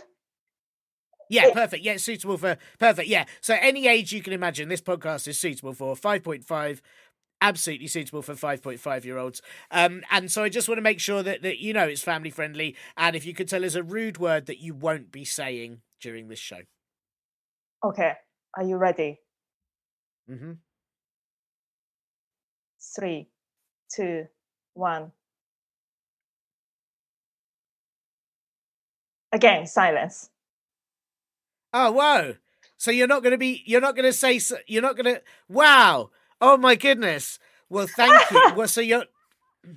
[1.30, 1.84] Yeah, it- perfect.
[1.84, 3.08] Yeah, suitable for perfect.
[3.08, 6.82] Yeah, so any age you can imagine, this podcast is suitable for five point five.
[7.44, 9.42] Absolutely suitable for five point five year olds.
[9.72, 12.32] Um, and so I just want to make sure that that you know it's family
[12.32, 12.76] friendly.
[12.98, 16.28] And if you could tell us a rude word that you won't be saying during
[16.28, 16.62] this show.
[17.84, 18.14] Okay.
[18.58, 19.22] Are you ready?
[20.30, 20.52] mm-hmm.
[22.96, 23.30] Three,
[23.96, 24.26] two,
[24.74, 25.12] one.
[29.32, 30.30] Again, silence.
[31.74, 32.36] Oh, whoa!
[32.78, 33.64] So you're not going to be.
[33.66, 34.40] You're not going to say.
[34.68, 35.22] You're not going to.
[35.48, 36.10] Wow!
[36.42, 37.40] Oh my goodness!
[37.70, 38.52] Well, thank you.
[38.56, 39.06] well, so you're.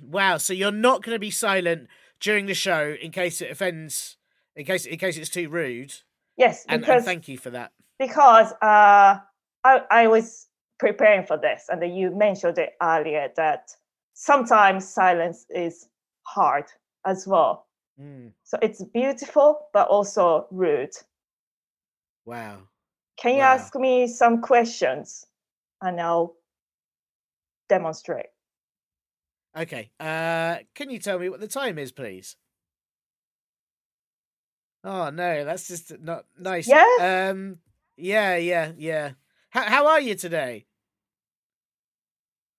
[0.01, 0.37] Wow!
[0.37, 1.87] So you're not going to be silent
[2.19, 4.17] during the show in case it offends.
[4.55, 5.93] In case in case it's too rude.
[6.37, 7.71] Yes, And, because and thank you for that.
[7.97, 9.19] because uh,
[9.63, 10.47] I I was
[10.79, 13.69] preparing for this, and then you mentioned it earlier that
[14.13, 15.87] sometimes silence is
[16.23, 16.65] hard
[17.05, 17.64] as well.
[17.99, 20.95] Mm, So it's beautiful, but also rude.
[22.25, 22.67] wow.
[23.17, 23.43] Can you Wow.
[23.43, 25.27] ask me some questions,
[25.81, 26.37] and I'll
[27.69, 28.27] demonstrate.
[29.55, 29.91] Okay.
[29.99, 32.35] Uh, can you tell me what the time is, please?
[34.83, 36.73] Oh no, that's just not nice.
[36.73, 36.85] Yeah?
[36.97, 37.59] Um.
[37.97, 38.35] Yeah.
[38.37, 38.71] Yeah.
[38.77, 39.11] Yeah.
[39.49, 40.67] How How are you today?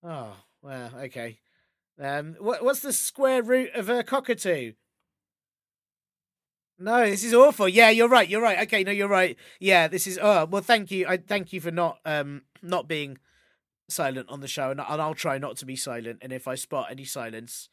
[0.02, 0.90] Oh well.
[0.96, 1.40] Okay.
[1.98, 2.34] Um.
[2.40, 4.74] What What's the square root of a cockatoo?
[6.78, 7.68] No, this is awful.
[7.68, 8.28] Yeah, you're right.
[8.28, 8.58] You're right.
[8.66, 9.36] Okay, no, you're right.
[9.60, 10.18] Yeah, this is.
[10.20, 11.06] Oh, well, thank you.
[11.06, 13.18] I thank you for not um not being
[13.88, 16.18] silent on the show, and, and I'll try not to be silent.
[16.20, 17.70] And if I spot any silence,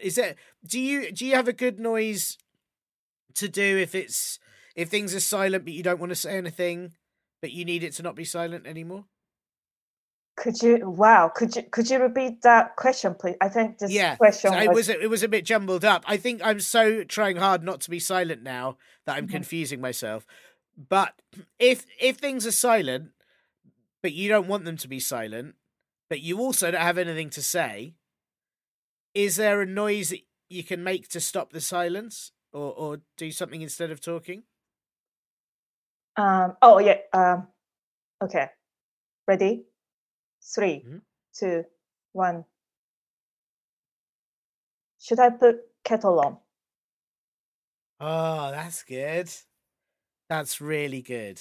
[0.00, 0.36] is it?
[0.64, 2.38] Do you do you have a good noise
[3.34, 4.38] to do if it's
[4.76, 6.92] if things are silent but you don't want to say anything,
[7.40, 9.06] but you need it to not be silent anymore?
[10.40, 10.88] Could you?
[10.88, 11.28] Wow.
[11.28, 11.62] Could you?
[11.64, 13.36] Could you repeat that question, please?
[13.42, 14.88] I think this yeah, question it was.
[14.88, 16.02] it was a bit jumbled up.
[16.06, 19.32] I think I'm so trying hard not to be silent now that I'm Mhm.
[19.32, 20.26] confusing myself.
[20.88, 21.12] But
[21.58, 23.10] if if things are silent,
[24.02, 25.56] but you don't want them to be silent,
[26.08, 27.96] but you also don't have anything to say,
[29.12, 33.30] is there a noise that you can make to stop the silence, or or do
[33.30, 34.44] something instead of talking?
[36.16, 36.56] Um.
[36.62, 36.96] Oh yeah.
[37.12, 37.48] Um.
[38.22, 38.48] Okay.
[39.28, 39.66] Ready?
[40.42, 41.02] Three, Mhm.
[41.32, 41.64] two,
[42.12, 42.44] one.
[44.98, 46.38] Should I put kettle on?
[48.00, 49.30] Oh, that's good.
[50.28, 51.40] That's really good.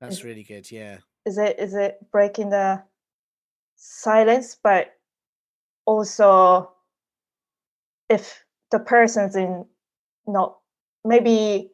[0.00, 0.70] That's really good.
[0.70, 0.98] Yeah.
[1.24, 2.84] Is it is it breaking the
[3.76, 4.54] silence?
[4.54, 4.94] But
[5.84, 6.74] also,
[8.08, 9.66] if the person's in
[10.26, 10.60] not
[11.04, 11.72] maybe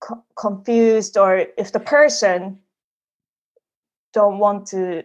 [0.00, 2.61] co- confused, or if the person
[4.14, 5.04] don't want to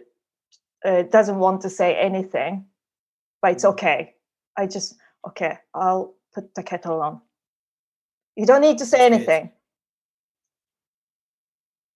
[0.84, 2.66] uh, doesn't want to say anything,
[3.42, 3.70] but it's Mhm.
[3.72, 4.14] okay.
[4.56, 4.96] I just
[5.28, 5.58] okay.
[5.74, 7.22] I'll put the kettle on.
[8.36, 9.52] You don't need to say anything.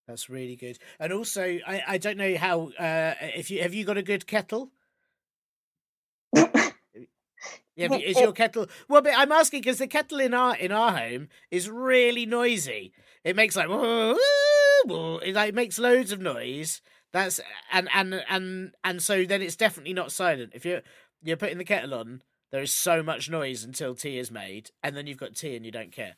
[0.09, 0.79] That's really good.
[1.01, 4.27] And also, I, I don't know how uh if you have you got a good
[4.27, 4.73] kettle?
[7.77, 8.69] Yeah, is your kettle?
[8.89, 12.93] Well, but I'm asking because the kettle in our in our home is really noisy.
[13.25, 13.69] It makes like
[14.87, 16.83] it like makes loads of noise.
[17.13, 20.53] That's and and and and so then it's definitely not silent.
[20.55, 20.83] If you're
[21.23, 24.97] you're putting the kettle on, there is so much noise until tea is made, and
[24.97, 26.15] then you've got tea and you don't care.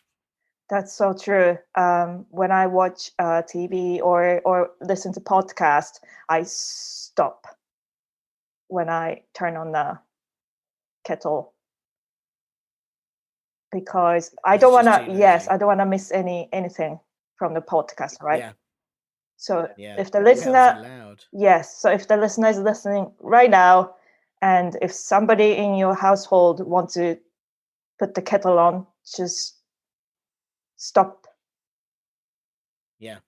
[0.70, 1.58] That's so true.
[1.74, 7.46] Um, when I watch uh, TV or or listen to podcast, I stop
[8.68, 9.98] when I turn on the
[11.04, 11.52] kettle
[13.70, 15.12] because I don't want to.
[15.12, 15.48] Yes.
[15.48, 17.00] I don't want to miss any anything
[17.36, 18.38] from the podcast, right?
[18.38, 18.52] Yeah,
[19.44, 19.96] So yeah.
[19.98, 23.94] if the listener, yes, so if the listener is listening right now,
[24.40, 27.18] and if somebody in your household wants to
[27.98, 29.56] put the kettle on, just
[30.76, 31.26] stop.
[32.98, 33.18] Yeah,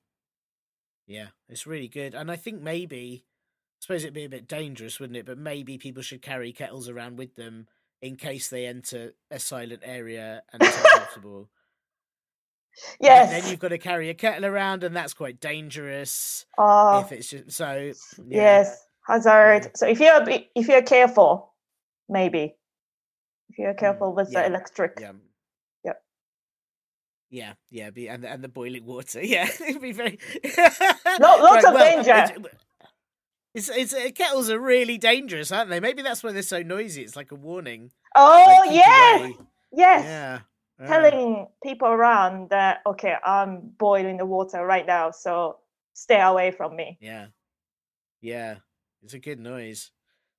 [1.06, 2.14] yeah, it's really good.
[2.14, 5.26] And I think maybe, I suppose it'd be a bit dangerous, wouldn't it?
[5.26, 7.66] But maybe people should carry kettles around with them
[8.00, 11.50] in case they enter a silent area and it's uncomfortable.
[13.00, 13.30] Yes.
[13.30, 17.30] Then you've got to carry a kettle around, and that's quite dangerous Oh, if it's
[17.30, 17.92] just so.
[18.18, 19.64] Yeah, yes, hazard.
[19.64, 19.68] Yeah.
[19.74, 21.52] So if you're if you're careful,
[22.08, 22.54] maybe
[23.48, 24.98] if you're Mm, careful with yeah, the electric.
[25.00, 25.12] Yeah.
[25.84, 26.02] Yep.
[27.30, 29.20] Yeah, yeah, be and the- and the boiling water.
[29.24, 30.18] Yeah, it'd be very.
[31.18, 32.48] Lo- lots of well, danger.
[33.54, 35.80] It's, it's uh, kettles are really dangerous, aren't they?
[35.80, 37.00] Maybe that's why they're so noisy.
[37.02, 37.90] It's like a warning.
[38.14, 39.36] Oh like, yes, away.
[39.72, 40.04] yes.
[40.04, 40.38] Yeah.
[40.78, 45.56] Telling people around that okay, I'm boiling the water right now, so
[45.94, 46.98] stay away from me.
[47.00, 47.28] Yeah.
[48.20, 48.56] Yeah.
[49.02, 49.90] It's a good noise.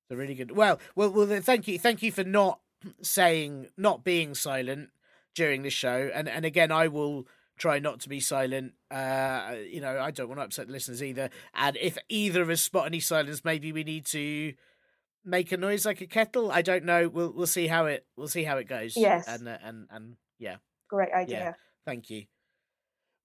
[0.04, 0.52] It's a really good.
[0.52, 1.40] Well, well, well.
[1.40, 2.60] Thank you, thank you for not
[3.02, 4.90] saying, not being silent
[5.34, 6.10] during the show.
[6.14, 7.26] And and again, I will
[7.58, 8.74] try not to be silent.
[8.90, 11.30] Uh, you know, I don't want to upset the listeners either.
[11.54, 14.54] And if either of us spot any silence, maybe we need to
[15.24, 16.50] make a noise like a kettle.
[16.50, 17.08] I don't know.
[17.08, 18.96] We'll we'll see how it we'll see how it goes.
[18.96, 19.26] Yes.
[19.26, 20.56] And uh, and and yeah.
[20.88, 21.38] Great idea.
[21.38, 21.52] Yeah.
[21.86, 22.24] Thank you.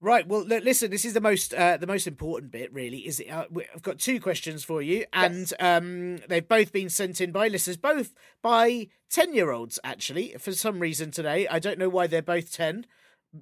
[0.00, 0.26] Right.
[0.28, 0.90] Well, li- listen.
[0.90, 2.72] This is the most uh, the most important bit.
[2.74, 5.54] Really, is it, uh, I've got two questions for you, and Yes.
[5.60, 9.78] um, they've both been sent in by listeners, both by ten year olds.
[9.82, 12.84] Actually, for some reason today, I don't know why they're both ten.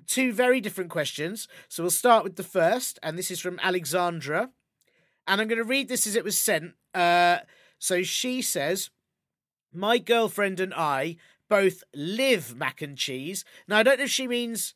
[0.06, 1.48] Two very different questions.
[1.68, 4.50] So we'll start with the first, and this is from Alexandra,
[5.26, 6.74] and I'm going to read this as it was sent.
[6.94, 7.38] Uh,
[7.78, 8.90] so she says,
[9.72, 11.16] "My girlfriend and I
[11.56, 14.74] both live mac and cheese." Now I don't know if she means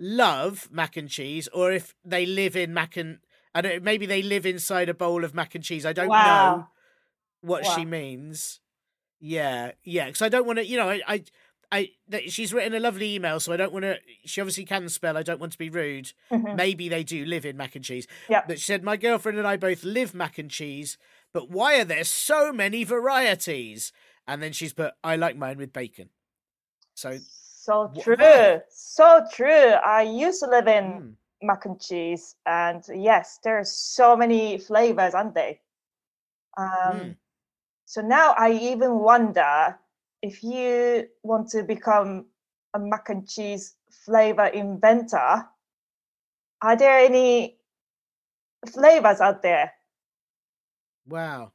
[0.00, 3.18] love mac and cheese or if they live in mac and
[3.54, 5.84] I don't maybe they live inside a bowl of mac and cheese.
[5.86, 6.68] I don't know Wow.
[7.40, 8.60] what she means.
[9.20, 10.64] Yeah, yeah, because I don't want to.
[10.66, 11.24] You know, I, I,
[11.72, 12.20] I.
[12.28, 13.96] She's written a lovely email, so I don't want to.
[14.24, 15.16] She obviously can spell.
[15.16, 16.12] I don't want to be rude.
[16.30, 16.54] Mhm.
[16.54, 18.06] Maybe they do live in mac and cheese.
[18.28, 18.42] Yeah.
[18.46, 20.98] But she said my girlfriend and I both live mac and cheese.
[21.32, 23.92] But why are there so many varieties?
[24.28, 26.10] And then she's put, I like mine with bacon.
[26.94, 28.16] So, So true.
[28.18, 28.60] why?
[28.70, 29.72] So true.
[29.84, 34.58] I used to live in mm, mac and cheese, and yes, there are so many
[34.58, 35.60] flavors, aren't they?
[36.56, 37.16] Um, Mm.
[37.86, 39.78] So now I even wonder
[40.20, 42.26] if you want to become
[42.74, 45.48] a mac and cheese flavor inventor,
[46.60, 47.56] are there any
[48.70, 49.72] flavors out there?
[51.06, 51.52] Wow.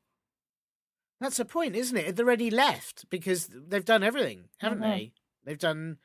[1.24, 2.18] That's a point, isn't it?
[2.18, 4.82] They're already left because they've done everything, haven't Mhm.
[4.82, 5.14] they?
[5.46, 5.98] They've done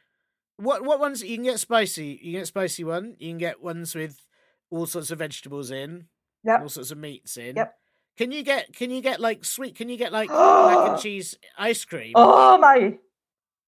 [0.56, 0.84] what?
[0.84, 1.24] What ones?
[1.24, 2.20] You can get spicy.
[2.22, 3.16] You can get spicy one.
[3.18, 4.24] You can get ones with
[4.70, 6.08] all sorts of vegetables in,
[6.44, 6.60] Yep.
[6.62, 7.56] all sorts of meats in.
[7.56, 7.78] Yep.
[8.16, 8.72] Can you get?
[8.72, 9.74] Can you get like sweet?
[9.74, 12.12] Can you get like mac and cheese ice cream?
[12.14, 12.96] Oh my,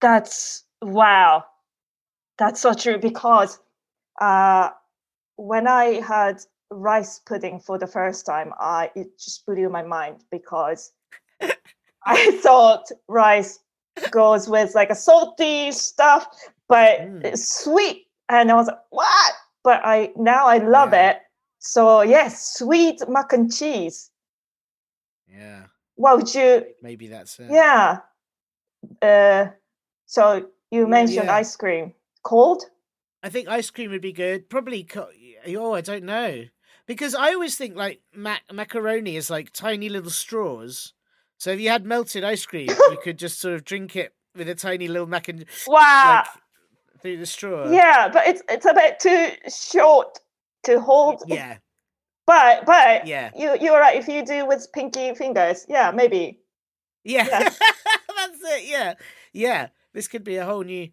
[0.00, 1.44] that's wow.
[2.38, 3.58] That's so true because
[4.20, 4.70] uh,
[5.34, 6.40] when I had
[6.70, 10.92] rice pudding for the first time, I it just blew my mind because
[12.06, 13.58] I thought rice
[14.10, 16.26] goes with like a salty stuff,
[16.68, 17.24] but Mm.
[17.24, 19.32] it's sweet, and I was like, what?
[19.62, 21.10] But I now I love Yeah.
[21.10, 21.18] it.
[21.58, 24.10] So yes, sweet mac and cheese.
[25.28, 27.50] Yeah, What would you maybe that's it.
[27.50, 27.98] yeah.
[29.02, 29.48] Uh,
[30.06, 31.36] so you mentioned Yeah.
[31.36, 31.94] ice cream.
[32.22, 32.64] Cold?
[33.22, 34.48] I think ice cream would be good.
[34.48, 34.82] Probably.
[34.84, 35.10] Co-
[35.46, 36.44] oh, I don't know
[36.86, 40.94] because I always think like mac- macaroni is like tiny little straws.
[41.40, 44.46] So if you had melted ice cream, you could just sort of drink it with
[44.50, 46.22] a tiny little mac and Wow.
[46.26, 46.26] like
[47.00, 47.70] through the straw.
[47.70, 50.18] yeah, but it's it's a bit too short
[50.64, 51.22] to hold.
[51.26, 51.56] Yeah.
[52.26, 53.30] But but Yeah.
[53.34, 53.96] you you're right.
[53.96, 56.40] If you do with pinky fingers, yeah, maybe.
[57.04, 57.26] Yeah.
[57.26, 57.38] Yeah.
[57.48, 58.64] That's it.
[58.68, 58.94] Yeah.
[59.32, 59.68] Yeah.
[59.94, 60.90] This could be a whole new.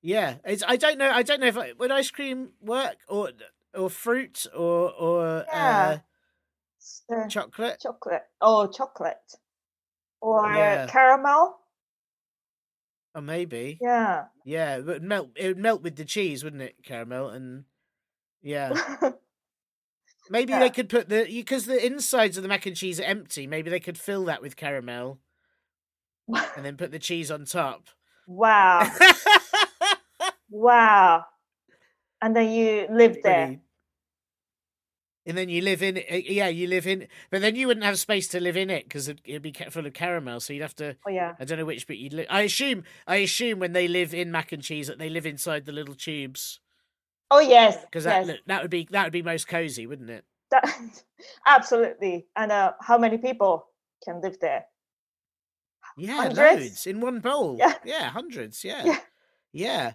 [0.00, 0.36] Yeah.
[0.44, 0.62] It's.
[0.66, 1.10] I don't know.
[1.10, 3.32] I don't know if I, would ice cream work or
[3.74, 5.98] or fruit or or Yeah.
[7.10, 7.80] Uh, uh, chocolate.
[7.80, 8.22] chocolate.
[8.40, 9.18] Oh, chocolate.
[10.20, 10.86] Or Yeah.
[10.86, 11.58] caramel.
[13.14, 13.78] Or maybe.
[13.80, 14.24] Yeah.
[14.44, 15.30] Yeah, but melt.
[15.36, 16.76] It would melt with the cheese, wouldn't it?
[16.84, 17.64] Caramel and
[18.42, 18.72] yeah.
[20.30, 20.58] Maybe Yeah.
[20.60, 23.46] they could put the because the insides of the mac and cheese are empty.
[23.46, 25.20] Maybe they could fill that with caramel
[26.28, 27.88] and then put the cheese on top.
[28.26, 28.88] wow.
[30.50, 31.24] Wow.
[32.22, 33.60] And then you live there.
[35.28, 36.28] And then you live in it.
[36.28, 39.08] Yeah, you live in, but then you wouldn't have space to live in it because
[39.08, 40.40] it'd, it'd be full of caramel.
[40.40, 40.96] So you'd have to.
[41.06, 41.34] Oh yeah.
[41.38, 42.26] I don't know which bit you'd live.
[42.30, 42.82] I assume.
[43.06, 45.94] I assume when they live in mac and cheese that they live inside the little
[45.94, 46.60] tubes
[47.30, 47.76] Oh yes.
[47.84, 48.38] because that yes.
[48.46, 50.24] that would be that would be most cozy, wouldn't it?
[50.50, 50.64] That,
[51.46, 52.26] absolutely.
[52.34, 53.66] And uh, how many people
[54.02, 54.64] can live there?
[55.96, 56.60] Yeah, Hundreds?
[56.62, 57.56] loads in one bowl.
[57.58, 57.74] Yeah.
[57.84, 58.64] yeah hundreds.
[58.64, 58.84] Yeah.
[58.84, 58.98] Yeah.
[59.52, 59.92] yeah,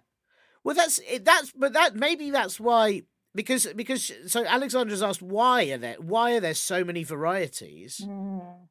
[0.64, 1.00] Well, that's.
[1.22, 3.04] That's but that maybe that's why
[3.36, 8.02] because because so Alexandra's asked why are there why are there so many varieties?
[8.04, 8.68] Mm.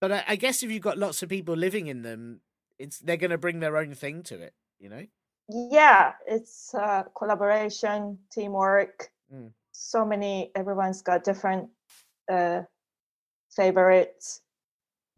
[0.00, 2.40] But I, I guess if you've got lots of people living in them,
[2.78, 4.54] it's they're going to bring their own thing to it.
[4.78, 5.06] You know.
[5.48, 9.10] Yeah, it's uh, collaboration, teamwork.
[9.32, 9.50] Mm.
[9.72, 11.68] So many, everyone's got different
[12.30, 12.62] uh,
[13.54, 14.40] favorites,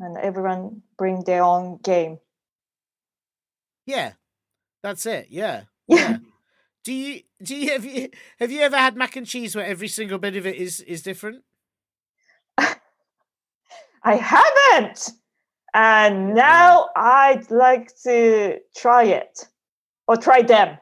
[0.00, 2.18] and everyone bring their own game.
[3.86, 4.14] Yeah,
[4.82, 5.28] that's it.
[5.30, 6.18] Yeah, Yeah.
[6.86, 6.94] Yeah.
[6.94, 8.08] do you do you have you
[8.38, 11.02] have you ever had mac and cheese where every single bit of it is is
[11.02, 11.42] different?
[12.58, 15.10] I haven't,
[15.74, 19.46] and now I'd like to try it
[20.06, 20.78] or try them.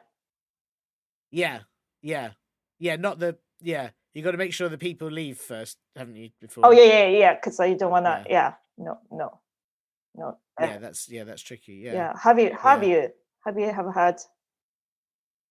[1.31, 1.61] Yeah,
[2.01, 2.31] yeah,
[2.79, 2.95] yeah.
[2.95, 3.89] Not the yeah.
[4.13, 6.29] You got to make sure the people leave first, haven't you?
[6.39, 6.65] Before.
[6.67, 7.33] Oh yeah, yeah, yeah.
[7.35, 8.23] Because I don't wanna.
[8.29, 8.53] Yeah.
[8.77, 9.39] no, no,
[10.15, 10.37] no.
[10.61, 11.73] uh, Yeah, that's yeah, that's tricky.
[11.73, 11.93] Yeah.
[11.93, 12.13] yeah.
[12.21, 12.55] Have you?
[12.57, 12.89] Have Yeah.
[12.89, 13.09] you?
[13.45, 14.21] Have you ever had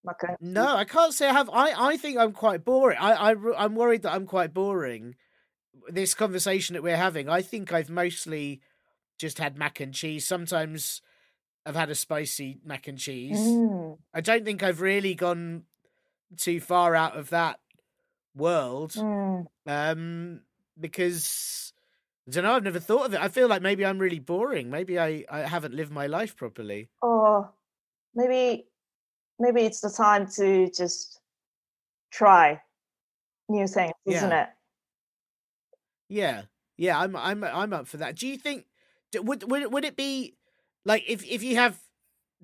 [0.04, 0.36] macaroni?
[0.40, 1.50] No, I can't say I have.
[1.50, 2.98] I I think I'm quite boring.
[3.00, 5.16] I, I I'm worried that I'm quite boring.
[5.88, 8.60] This conversation that we're having, I think I've mostly
[9.18, 10.26] just had mac and cheese.
[10.26, 11.02] Sometimes
[11.66, 13.38] I've had a spicy mac and cheese.
[13.38, 15.64] Mm, I don't think I've really gone
[16.36, 17.60] too far out of that
[18.34, 18.92] world.
[18.92, 19.46] mm.
[19.66, 20.40] Um,
[20.78, 21.72] because
[22.26, 22.52] I don't know.
[22.54, 23.20] I've never thought of it.
[23.20, 24.70] I feel like maybe I'm really boring.
[24.70, 26.88] Maybe I I haven't lived my life properly.
[27.02, 27.52] Or
[28.14, 28.66] maybe,
[29.38, 31.20] maybe it's the time to just
[32.12, 32.62] try
[33.48, 34.50] new things, isn't it?
[36.08, 36.42] Yeah,
[36.76, 38.16] yeah, I'm I'm I'm up for that.
[38.16, 38.66] Do you think
[39.14, 40.36] would would it- would it be
[40.84, 41.80] like if if you have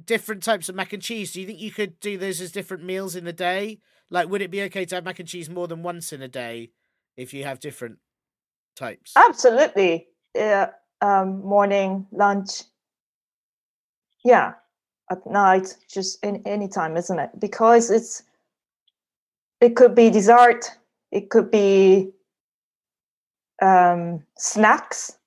[0.05, 1.33] different types of mac and cheese?
[1.33, 3.81] Do you think you could do those as different meals in the day?
[4.11, 6.29] Like, would it be okay to have mac and cheese more than once in a
[6.29, 6.73] day
[7.17, 7.99] if you have different
[8.77, 9.15] types?
[9.17, 10.09] Absolutely.
[10.35, 10.73] Yeah.
[11.01, 12.63] Um, morning, lunch.
[14.25, 14.55] Yeah.
[15.11, 17.31] At night, just in any time, isn't it?
[17.39, 18.23] Because it's
[19.61, 20.71] it could be dessert,
[21.11, 22.13] it could be
[23.61, 25.19] um snacks.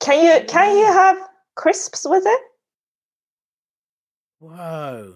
[0.00, 1.16] Can you can you have
[1.54, 2.40] crisps with it?
[4.40, 5.14] Whoa!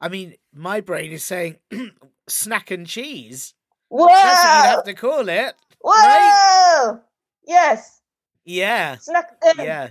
[0.00, 1.56] I mean, my brain is saying
[2.28, 3.54] snack and cheese.
[3.88, 4.06] Whoa!
[4.06, 5.54] That's what you have to call it.
[5.82, 7.00] Whoa!
[7.46, 8.00] Yes,
[8.44, 9.32] Yeah, snack.
[9.42, 9.88] um, yeah.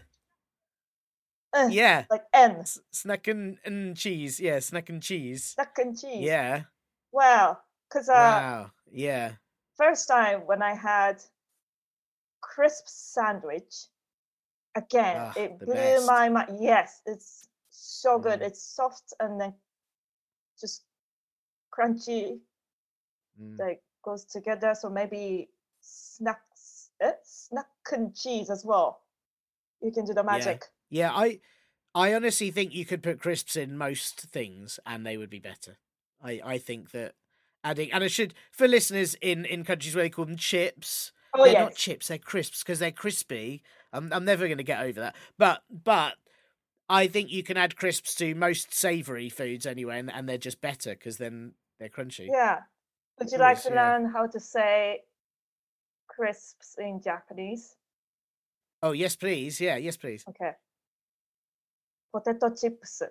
[1.54, 4.39] Uh, Yeah, like N, S- snack and, and cheese.
[4.39, 5.56] Yeah, snack and cheese.
[5.56, 6.22] duck and cheese.
[6.22, 6.64] Yeah.
[7.12, 7.60] Wow.
[7.89, 8.72] Because uh, Wow.
[8.91, 9.34] Yeah.
[9.78, 11.22] first time when I had
[12.41, 13.88] crisp sandwich,
[14.76, 16.06] again, it blew best.
[16.06, 16.58] my mind.
[16.60, 18.39] Yes, it's so good.
[18.41, 18.47] Mm.
[18.47, 19.54] It's soft and then
[20.60, 20.84] just
[21.74, 22.39] crunchy.
[23.41, 23.58] Mm.
[23.58, 24.76] That goes together.
[24.76, 25.50] So maybe
[25.82, 27.14] snacks, eh?
[27.24, 29.02] snack and cheese as well.
[29.82, 30.62] You can do the magic.
[30.62, 30.68] Yeah,
[31.14, 31.40] I
[31.96, 35.78] I honestly think you could put crisps in most things and they would be better.
[36.22, 37.16] I I think that
[37.64, 41.12] adding and I should for listeners in in countries where they call them chips.
[41.34, 41.62] Oh they're yes.
[41.62, 43.64] not chips, they're crisps because they're crispy.
[43.94, 45.16] I'm I'm never going to get over that.
[45.38, 46.16] But but
[46.90, 50.60] I think you can add crisps to most savory foods anyway and, and they're just
[50.60, 52.28] better because then they're crunchy.
[52.32, 52.60] Yeah.
[53.20, 53.92] Would you like course, to yeah.
[53.92, 55.02] learn how to say
[56.08, 57.76] crisps in Japanese?
[58.82, 59.60] Oh, yes please.
[59.60, 60.26] Yeah, yes please.
[60.30, 60.54] Okay.
[62.12, 63.01] Potato chips.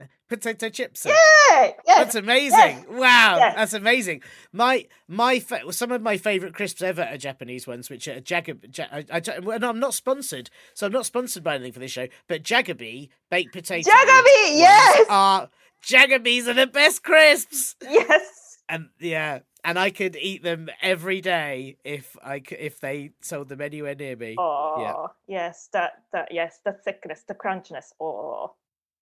[0.00, 1.04] Eh, potato chips.
[1.06, 1.74] Yay!
[1.86, 2.14] That's Yes.
[2.16, 2.86] amazing!
[2.90, 3.54] Wow, yes.
[3.56, 4.22] that's amazing.
[4.52, 8.76] My my fa- some of my favorite crisps ever are Japanese ones, which are Jagab.
[8.76, 11.92] Ja- I, I, no, I'm not sponsored, so I'm not sponsored by anything for this
[11.92, 12.08] show.
[12.28, 13.88] But Jagabee baked potato.
[13.88, 15.06] Jagabee, ones yes!
[15.08, 15.48] are
[15.84, 18.58] Jagabees are the best crisps, Yes.
[18.68, 23.60] and yeah, and I could eat them every day if I if they sold them
[23.60, 24.36] anywhere near me.
[24.38, 25.68] Oh, yes.
[25.72, 27.92] That that yes, the thickness, the crunchiness.
[28.00, 28.54] Oh,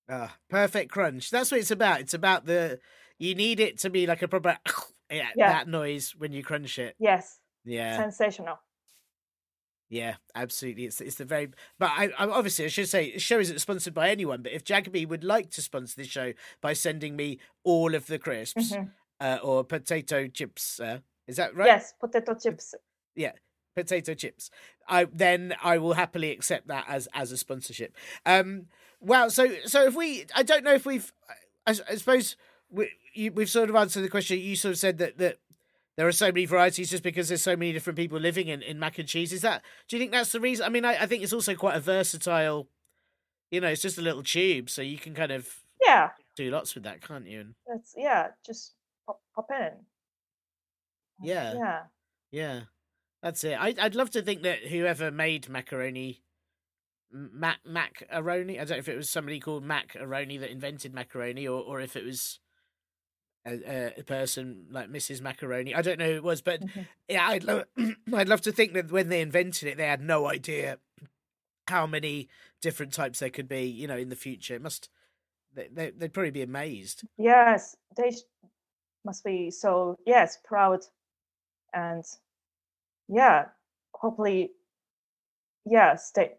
[0.09, 1.31] Ah, perfect crunch.
[1.31, 2.01] That's what it's about.
[2.01, 2.81] It's about the
[3.19, 4.59] you need it to be like a proper
[5.11, 5.53] yeah, Yeah.
[5.53, 6.97] that noise when you crunch it.
[6.99, 7.39] yes.
[7.65, 7.97] Yeah.
[7.99, 8.59] Sensational.
[9.89, 10.85] Yeah, absolutely.
[10.85, 11.49] It's it's the very.
[11.79, 14.41] But I, I obviously I should say the show isn't sponsored by anyone.
[14.43, 18.19] But if Jagabee would like to sponsor this show by sending me all of the
[18.19, 18.91] crisps Mhm.
[19.21, 21.67] Uh, or potato chips, uh, is that right?
[21.67, 22.75] Yes, potato chips.
[23.15, 23.33] Yeah,
[23.75, 24.51] potato chips.
[24.89, 27.95] I then I will happily accept that as as a sponsorship.
[28.27, 28.67] Um,
[29.01, 31.13] well, so so if we, I don't know if we've,
[31.67, 32.37] I, I suppose
[32.71, 34.39] we you, we've sort of answered the question.
[34.39, 35.39] You sort of said that that
[35.97, 38.79] there are so many varieties just because there's so many different people living in in
[38.79, 39.33] mac and cheese.
[39.33, 39.63] Is that?
[39.89, 40.65] Do you think that's the reason?
[40.65, 42.69] I mean, I, I think it's also quite a versatile.
[43.51, 45.49] You know, it's just a little tube, so you can kind of
[45.85, 47.41] Yeah, do lots with that, can't you?
[47.41, 48.29] And that's yeah.
[48.47, 48.75] Just
[49.49, 51.27] pop, in.
[51.29, 51.83] yeah, Yeah.
[52.33, 52.61] Yeah,
[53.23, 53.55] that's it.
[53.55, 56.23] I, I'd love to think that whoever made macaroni,
[57.13, 58.61] Mac macaroni.
[58.61, 61.97] I don't know if it was somebody called Macaroni that invented macaroni, or or if
[61.97, 62.39] it was
[63.47, 65.21] a, a, person like Mrs.
[65.21, 65.75] Macaroni.
[65.75, 66.87] I don't know who it was, but Mhm.
[67.09, 67.65] yeah, I'd love
[68.15, 70.79] I'd love to think that when they invented it, they had no idea
[71.69, 72.29] how many
[72.61, 73.65] different types there could be.
[73.65, 74.89] You know, in the future, it must
[75.55, 77.05] they, they they'd probably be amazed.
[77.17, 78.13] Yes, they
[79.05, 80.81] must be so yes proud,
[81.73, 82.05] and
[83.09, 83.47] yeah,
[83.95, 84.53] hopefully,
[85.67, 86.33] yeah, stay.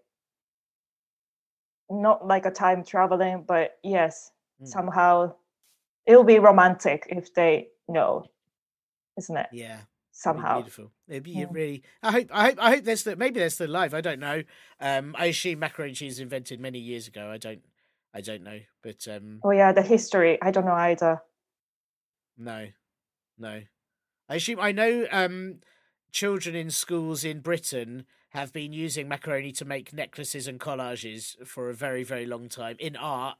[1.90, 4.32] Not like a time traveling, but yes,
[4.62, 4.68] Mm.
[4.68, 5.36] somehow
[6.06, 8.26] it'll be romantic if they know,
[9.18, 9.48] isn't it?
[9.52, 9.74] Yeah.
[9.76, 10.56] It'd Somehow.
[10.62, 10.92] beautiful.
[11.08, 11.48] It'd be Yeah.
[11.52, 11.84] really.
[12.04, 12.28] I hope.
[12.32, 12.60] I hope.
[12.60, 13.16] I hope they're still.
[13.16, 13.94] Maybe they're still alive.
[13.94, 14.44] I don't know.
[14.80, 17.30] Um, I assume macaroni cheese invented many years ago.
[17.32, 17.64] I don't.
[18.14, 18.60] I don't know.
[18.84, 20.38] But um, Oh yeah, the history.
[20.42, 21.22] I don't know either.
[22.44, 22.68] No,
[23.38, 23.62] no.
[24.30, 24.60] I assume.
[24.60, 25.08] I know.
[25.12, 25.60] Um,
[26.12, 31.70] children in schools in Britain have been using macaroni to make necklaces and collages for
[31.70, 32.78] a very, very long time.
[32.80, 33.40] In art,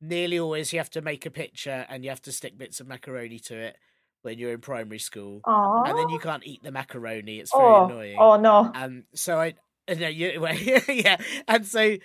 [0.00, 2.88] nearly always you have to make a picture and you have to stick bits of
[2.88, 3.76] macaroni to it
[4.22, 7.40] when you're in primary school, Oh, and then you can't eat the macaroni.
[7.40, 8.16] It's very oh, annoying.
[8.18, 8.70] oh no.
[8.72, 9.54] Um, so I,
[9.88, 11.16] uh, no, you, well, yeah,
[11.48, 11.96] and so,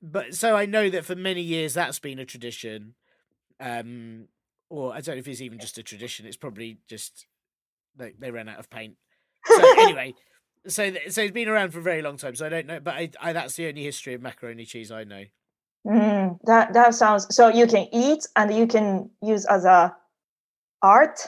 [0.00, 2.94] but so I know that for many years that's been a tradition.
[3.58, 4.28] Um,
[4.68, 6.26] or I don't know if it's even just a tradition.
[6.26, 7.26] It's probably just
[7.96, 8.96] they they ran out of paint.
[9.46, 10.14] So anyway,
[10.66, 12.34] so so it's been around for a very long time.
[12.34, 15.04] So I don't know, but I, I that's the only history of macaroni cheese I
[15.04, 15.24] know.
[15.86, 19.94] Mm, that that sounds so you can eat and you can use as a
[20.82, 21.20] art.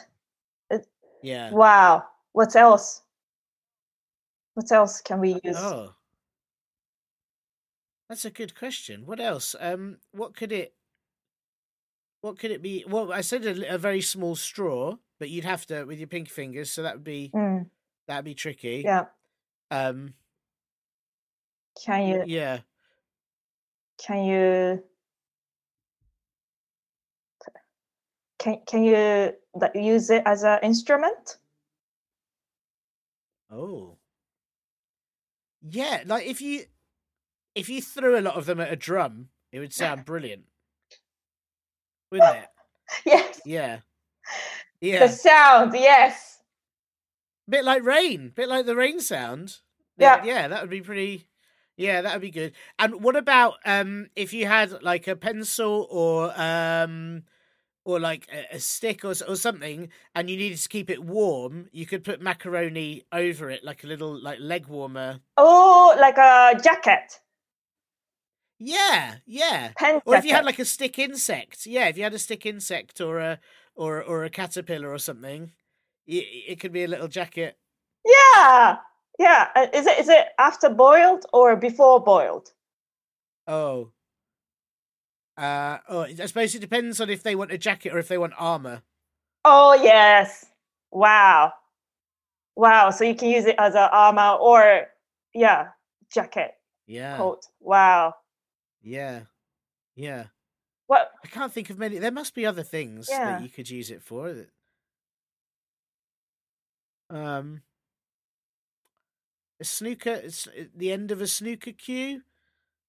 [1.23, 1.51] Yeah.
[1.51, 2.05] Wow.
[2.33, 3.03] What else?
[4.55, 5.57] What else can we use?
[5.57, 5.95] Oh,
[8.09, 9.07] that's a good question.
[9.07, 9.55] What else?
[9.59, 10.75] Um, what could it?
[12.21, 12.85] What could it be?
[12.87, 16.31] Well, I said a, a very small straw, but you'd have to with your pinky
[16.31, 17.71] fingers, so that would be Mm,
[18.07, 18.83] that'd be tricky.
[18.85, 19.07] yeah.
[19.71, 20.15] Um.
[21.83, 22.63] Can you Yeah.
[23.99, 24.85] can you
[28.39, 29.33] can can you
[29.75, 31.39] use it as an instrument?
[33.51, 33.99] Oh.
[35.61, 36.65] Yeah, like if you
[37.55, 40.47] if you threw a lot of them at a drum, it would sound brilliant,
[42.11, 42.49] wouldn't it?
[43.05, 43.41] Yes.
[43.45, 43.79] Yeah.
[44.81, 45.07] Yeah.
[45.07, 45.75] The sound.
[45.75, 46.39] Yes.
[47.49, 49.59] bit like rain, bit like the rain sound.
[49.99, 50.25] Yeah.
[50.25, 51.29] yeah, that would be pretty.
[51.77, 52.53] Yeah, that would be good.
[52.79, 57.25] And what about um if you had like a pencil or um
[57.85, 61.69] or like a, a stick or or something, and you needed to keep it warm,
[61.73, 65.21] you could put macaroni over it, like a little like leg warmer.
[65.37, 67.19] Oh, like a jacket,
[68.59, 69.73] Yeah, yeah.
[69.77, 72.45] pen Or if you had like a stick insect, yeah, if you had a stick
[72.45, 73.39] insect or a
[73.75, 75.53] or or a caterpillar or something,
[76.07, 77.57] it, it could be a little jacket.
[78.05, 78.79] Yeah,
[79.19, 79.49] yeah.
[79.55, 82.53] Uh, Is it is it after boiled or before boiled?
[83.47, 83.93] Oh.
[85.37, 88.19] Uh, oh, I suppose it depends on if they want a jacket or if they
[88.19, 88.83] want armor.
[89.45, 90.47] Oh yes.
[90.91, 91.53] Wow.
[92.57, 92.91] Wow.
[92.91, 94.89] So you can use it as an armor or
[95.33, 95.69] yeah,
[96.13, 96.55] jacket,
[96.89, 97.47] Yeah, coat.
[97.61, 98.15] Wow.
[98.83, 99.23] Yeah,
[99.95, 100.27] yeah.
[100.87, 101.99] What I can't think of many.
[101.99, 103.33] There must be other things Yeah.
[103.33, 104.33] that you could use it for.
[104.33, 104.51] that-
[107.11, 107.63] Um,
[109.61, 112.23] a snooker, it's uh, the end of a snooker cue,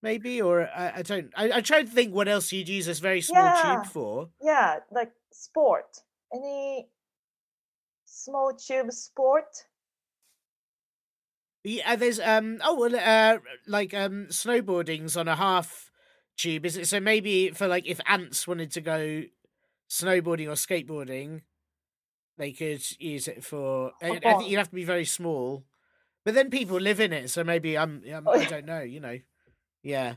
[0.02, 1.32] maybe, or I, I don't.
[1.36, 3.76] I, I try to think what else you'd use this very small Yeah.
[3.84, 4.30] tube for.
[4.42, 6.04] yeah, like sport.
[6.34, 6.90] Any
[8.06, 9.66] small tube sport?
[11.64, 15.92] Yeah, there's um oh well uh like um snowboarding's on a half
[16.38, 16.88] tube, is it?
[16.88, 19.24] So maybe for like if ants wanted to go
[19.90, 21.42] snowboarding or skateboarding,
[22.38, 23.92] they could use it for.
[24.02, 25.66] I, I think you'd have to be very small,
[26.24, 29.20] but then people live in it, so maybe I'm, I'm I don't know, you know,
[29.84, 30.16] yeah.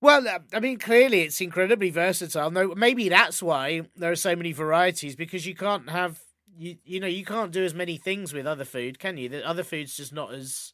[0.00, 2.50] Well, uh, I mean, clearly it's incredibly versatile.
[2.50, 6.18] No, maybe that's why there are so many varieties because you can't have
[6.56, 9.28] you you know you can't do as many things with other food, can you?
[9.28, 10.72] The other food's just not as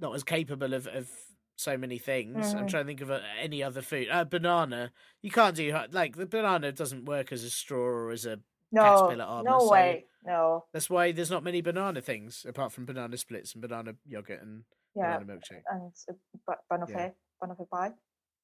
[0.00, 1.10] not as capable of of
[1.56, 2.54] so many things.
[2.54, 2.70] I'm Mhm.
[2.70, 4.08] trying to think of uh any other food.
[4.10, 8.26] Uh, banana, you can't do like the banana doesn't work as a straw or as
[8.26, 8.40] a.
[8.74, 10.06] No, Caterpillar armor, no so- way.
[10.24, 10.64] No.
[10.72, 14.64] That's why there's not many banana things apart from banana splits and banana yogurt and
[14.96, 15.62] Yeah, banana milkshake.
[15.70, 16.12] and uh,
[16.46, 17.92] ba- banoffee, banoffee pie.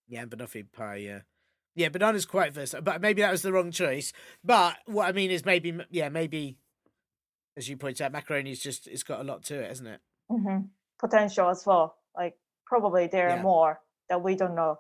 [0.07, 0.97] Yeah, and banoffee pie.
[0.97, 1.21] Yeah,
[1.79, 1.89] yeah.
[1.89, 4.13] Banana's quite versatile, but maybe that was the wrong choice.
[4.45, 6.59] But what I mean is maybe, yeah, maybe,
[7.57, 10.01] as you point out, macaroni's just it's got a lot to it, hasn't it?
[10.31, 10.59] hmm
[10.99, 11.97] Potential as well.
[12.17, 13.37] Like probably there Yeah.
[13.37, 14.79] are more that we don't know.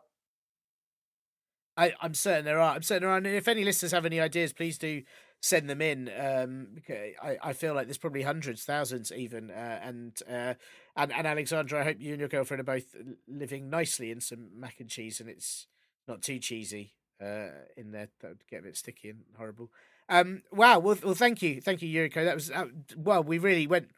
[1.77, 2.75] I, I'm certain there are.
[2.75, 3.19] I'm certain there are.
[3.19, 5.03] And if any listeners have any ideas, please do
[5.41, 6.11] send them in.
[6.19, 9.51] Um, because I, I feel like there's probably hundreds, thousands, even.
[9.53, 10.55] Uh, and uh,
[10.97, 12.97] and and Alexandra, I hope you and your girlfriend are both
[13.29, 15.69] living nicely in some mac and cheese, and it's
[16.09, 18.09] not too cheesy uh, in there.
[18.21, 19.71] That would get a bit sticky and horrible.
[20.09, 20.79] Um, wow.
[20.79, 22.25] Well, well, thank you, thank you, Yuriko.
[22.25, 23.23] That was uh, well.
[23.23, 23.91] We really went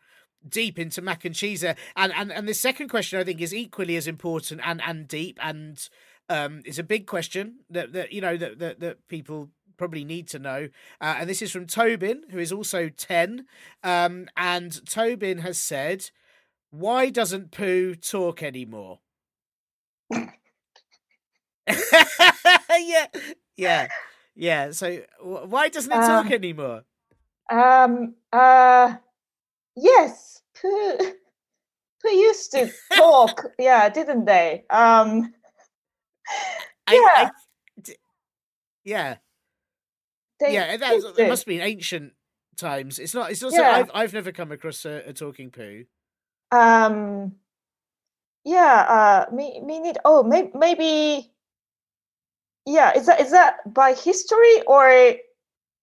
[0.48, 1.76] deep into mac and cheese there.
[1.96, 5.38] And and and the second question I think is equally as important and and deep
[5.42, 5.88] and
[6.28, 9.50] um is a big question that that you know that that, that people
[9.80, 10.68] probably need to know.
[11.00, 13.46] Uh, and this is from Tobin, who is also 10.
[13.82, 16.10] Um, and Tobin has said,
[16.70, 19.00] Why doesn't poo talk anymore?
[22.78, 23.06] yeah,
[23.56, 23.88] yeah,
[24.34, 24.70] yeah.
[24.72, 26.82] So, why doesn't it talk Um, anymore?
[27.50, 28.14] Um.
[28.32, 28.94] Uh.
[29.76, 30.42] Yes.
[30.60, 30.96] Poo.
[32.02, 33.42] Poo used to talk.
[33.58, 34.64] yeah, didn't they?
[34.70, 35.32] Um.
[36.90, 36.98] Yeah.
[37.14, 37.30] I-
[37.80, 37.96] d-
[38.84, 39.16] yeah,
[40.40, 40.76] They yeah.
[40.76, 42.12] That, must be ancient
[42.56, 42.98] times.
[42.98, 43.30] It's not.
[43.30, 43.52] It's not.
[43.52, 43.70] Yeah.
[43.72, 45.84] I've I've never come across a, a talking poo.
[46.50, 47.36] Um.
[48.44, 49.26] Yeah.
[49.28, 49.34] Uh.
[49.34, 49.60] Me.
[49.60, 49.98] Me need.
[50.04, 50.22] Oh.
[50.22, 50.50] Maybe.
[50.54, 51.32] Maybe.
[52.70, 52.92] Yeah.
[52.96, 55.14] Is that is that by history or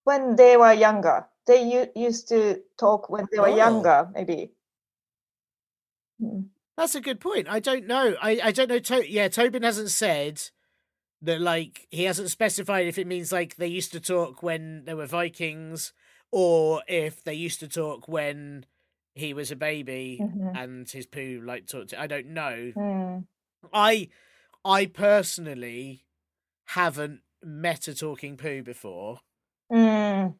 [0.05, 1.27] when they were younger?
[1.47, 3.55] They u- used to talk when they were Oh.
[3.65, 4.09] younger.
[4.13, 4.51] Maybe.
[6.19, 6.41] Hmm.
[6.77, 7.47] That's a good point.
[7.49, 8.15] I don't know.
[8.21, 8.79] I, I don't know.
[8.79, 10.41] To- yeah, Tobin hasn't said
[11.21, 11.41] that.
[11.41, 15.07] Like he hasn't specified if it means like they used to talk when they were
[15.07, 15.93] Vikings,
[16.31, 18.65] or if they used to talk when
[19.15, 20.55] he was a baby Mhm.
[20.55, 21.89] and his poo like talked.
[21.89, 22.71] To- I don't know.
[22.75, 23.17] Hmm.
[23.73, 24.09] I
[24.63, 26.05] I personally
[26.67, 29.19] haven't met a talking poo before.
[29.71, 30.35] Mm.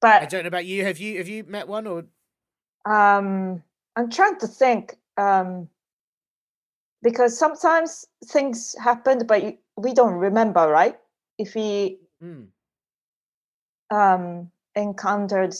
[0.00, 0.84] But I don't know about you.
[0.84, 2.04] Have you have you met one or
[2.86, 3.62] um,
[3.96, 5.68] I'm trying to think um,
[7.02, 10.98] because sometimes things happened, but we don't remember, right?
[11.38, 12.44] If we Hmm.
[13.90, 15.54] um, encountered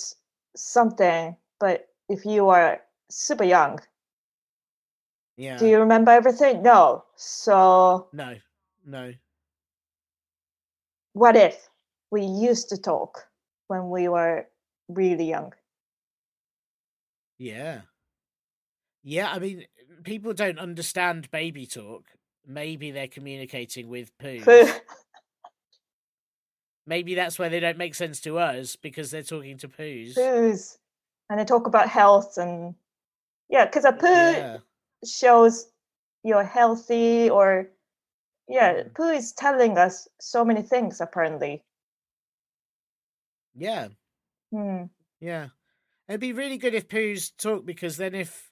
[0.56, 3.80] something, but if you are super young,
[5.36, 5.56] yeah?
[5.58, 6.62] do you remember everything?
[6.62, 7.04] No.
[7.16, 8.36] So No,
[8.84, 9.12] no.
[11.12, 11.68] What if
[12.10, 13.26] we used to talk
[13.68, 14.46] when we were
[14.88, 15.52] really young?
[17.38, 17.82] Yeah.
[19.02, 19.64] Yeah, I mean,
[20.04, 22.04] people don't understand baby talk.
[22.46, 24.44] Maybe they're communicating with poo.
[26.86, 30.16] Maybe that's why they don't make sense to us because they're talking to poos.
[30.16, 30.78] Poos,
[31.28, 32.74] and they talk about health and
[33.48, 34.58] yeah, because a poo Yeah.
[35.06, 35.66] shows
[36.24, 37.70] you're healthy or
[38.50, 38.94] yeah Mm.
[38.94, 41.64] poo is telling us so many things apparently
[43.54, 43.88] Yeah.
[44.52, 44.84] hmm.
[45.20, 45.48] Yeah.
[46.08, 48.50] It'd be really good if poos talk because then if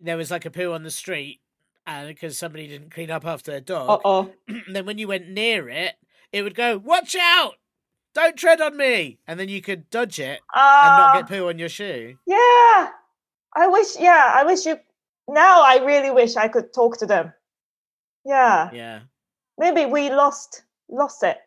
[0.00, 1.40] there was like a poo on the street
[1.86, 4.00] and because somebody didn't clean up after their dog,
[4.72, 5.94] then when you went near it,
[6.32, 7.54] it would go, Watch out!
[8.14, 9.18] Don't tread on me!
[9.26, 12.16] And then you could dodge it and not Ah, get poo on your shoe.
[12.26, 12.90] yeah
[13.54, 14.76] i wish yeah i wish you
[15.28, 17.32] now i really wish i could talk to them
[18.26, 19.00] yeah Yeah.
[19.58, 21.38] maybe we lost lost it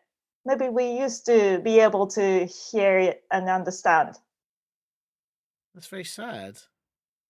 [0.44, 4.16] maybe we used to be able to hear it and understand
[5.74, 6.58] That's very sad.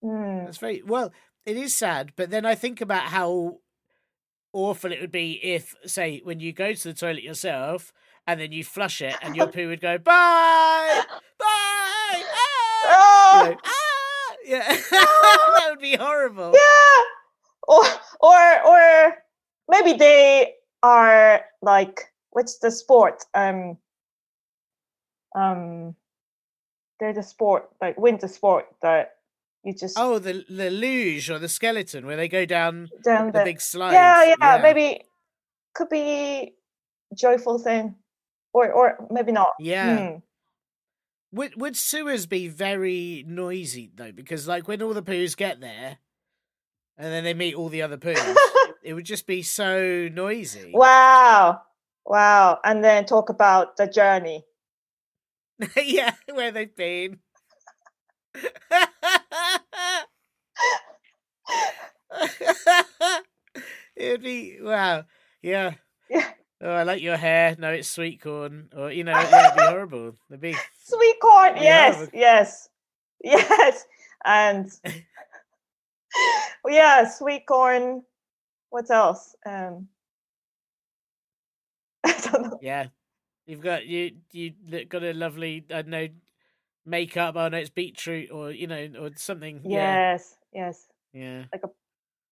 [0.02, 0.44] Hmm.
[0.46, 1.12] That's very well,
[1.44, 3.58] it is sad, but then I think about how
[4.52, 7.92] awful it would be if, say, when you go to the toilet yourself
[8.26, 11.02] and then you flush it and your poo would go, Bye!
[11.38, 12.22] Bye!
[12.32, 12.84] Ah!
[12.86, 14.34] Oh, you know, ah!
[14.44, 16.52] Yeah, that would be horrible.
[16.54, 17.02] yeah
[17.68, 17.84] or
[18.20, 19.14] or or
[19.68, 23.76] maybe they are like what's the sport um
[25.34, 25.94] um
[26.98, 29.16] there's a sport like winter sport that
[29.64, 33.38] you just Oh, the the luge or the skeleton where they go down down the
[33.38, 33.94] the big slides.
[33.94, 35.02] yeah, yeah maybe
[35.74, 36.54] could be
[37.14, 37.94] joyful thing
[38.52, 40.10] or or maybe not Yeah.
[40.10, 40.16] Hmm.
[41.32, 44.12] Would would sewers be very noisy though?
[44.12, 45.98] Because like when all the poos get there,
[46.98, 48.36] and then they meet all the other poos,
[48.82, 50.70] it would just be so noisy.
[50.74, 51.60] wow
[52.06, 54.44] wow and then talk about the journey
[55.76, 57.18] yeah, where they've been.
[63.96, 65.04] It'd be wow.
[65.42, 65.72] Yeah.
[66.08, 66.30] Yeah.
[66.62, 67.56] Oh, I like your hair.
[67.58, 68.68] No, it's sweet corn.
[68.76, 70.14] Or you know, yeah, it'd be horrible.
[70.30, 72.68] It'd be sweet corn yes yes
[73.22, 73.84] yes
[74.24, 74.70] and
[76.66, 78.02] yeah sweet corn
[78.70, 79.88] what else um
[82.04, 82.86] i don't know Yeah,
[83.46, 84.52] you've got you you
[84.88, 86.08] got a lovely I don't know
[86.86, 87.36] makeup.
[87.36, 89.60] Oh no, it's beetroot or you know or something.
[89.64, 91.44] Yeah, yes yes yeah,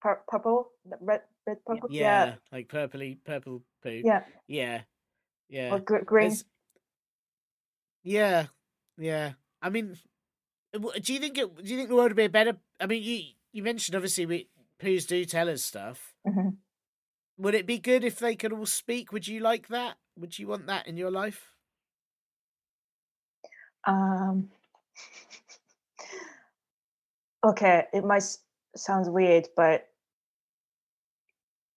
[0.00, 0.70] Pur- purple
[1.00, 4.00] red red purple yeah, like purpley purple poo.
[4.04, 4.82] yeah yeah,
[5.48, 5.74] yeah.
[5.74, 6.44] or gr- green There's-
[8.04, 8.46] Yeah,
[8.96, 9.32] yeah.
[9.60, 9.96] I mean,
[10.72, 11.50] do you think it?
[11.56, 12.56] Do you think the world would be a better?
[12.80, 14.48] I mean, you you mentioned obviously we
[14.80, 16.14] poos do tell us stuff.
[16.26, 16.56] Mhm.
[17.38, 19.12] Would it be good if they could all speak?
[19.12, 19.96] Would you like that?
[20.16, 21.52] Would you want that in your life?
[23.86, 24.50] um
[27.46, 28.24] okay it might
[28.76, 29.88] sound weird but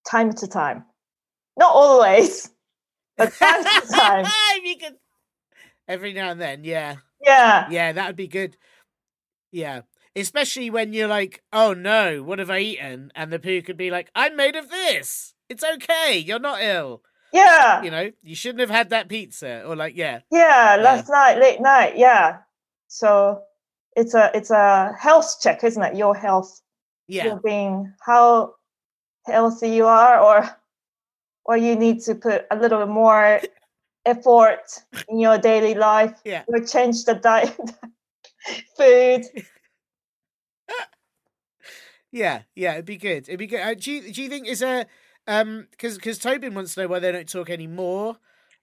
[0.10, 0.84] time to time
[1.58, 2.50] not always
[3.18, 4.98] but time to time if you could,
[5.88, 8.58] every now and then, yeah, yeah yeah, that would be good.
[9.52, 9.82] Yeah,
[10.16, 13.12] especially when you're like, oh no, what have I eaten?
[13.16, 15.34] And the poo could be like, I'm made of this.
[15.50, 16.18] It's okay.
[16.18, 17.02] You're not ill.
[17.34, 19.64] yeah You know, you shouldn't have had that pizza.
[19.66, 21.98] Or like, yeah, Yeah, last night, late night.
[21.98, 22.40] Yeah.
[22.88, 23.42] So
[23.96, 25.96] it's a it's a health check, isn't it?
[25.96, 26.62] Your health,
[27.08, 28.56] yeah, your being how
[29.26, 30.50] healthy you are, or
[31.46, 33.40] or you need to put a little bit more
[34.06, 34.64] effort
[35.10, 36.20] in your daily life.
[36.26, 36.44] Yeah.
[36.48, 37.58] Or change the diet,
[38.78, 39.24] food.
[42.12, 42.74] yeah, yeah.
[42.74, 43.28] It'd be good.
[43.30, 43.62] It'd be good.
[43.62, 44.86] Uh, do you do you think is a
[45.28, 48.18] um because because Tobin wants to know why they don't talk anymore.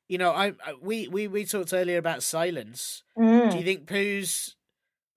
[0.09, 3.03] You know, I, I we we we talked earlier about silence.
[3.46, 3.64] Do you Mm.
[3.64, 4.55] think poos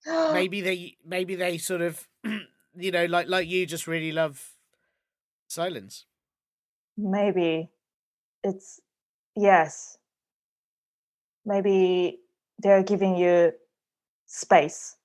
[0.28, 2.08] maybe they maybe they sort of
[2.76, 4.56] you know like like you just really love
[5.48, 6.06] silence
[6.96, 7.70] Maybe
[8.44, 8.80] it's
[9.36, 9.98] yes.
[11.44, 12.20] Maybe
[12.58, 13.52] they're giving you
[14.26, 14.96] space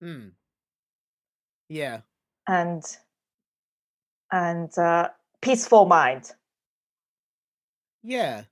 [0.00, 0.35] Hmm.
[1.68, 2.00] Yeah
[2.48, 2.98] and
[4.30, 5.08] and uh,
[5.40, 6.32] peaceful mind.
[8.02, 8.44] yeah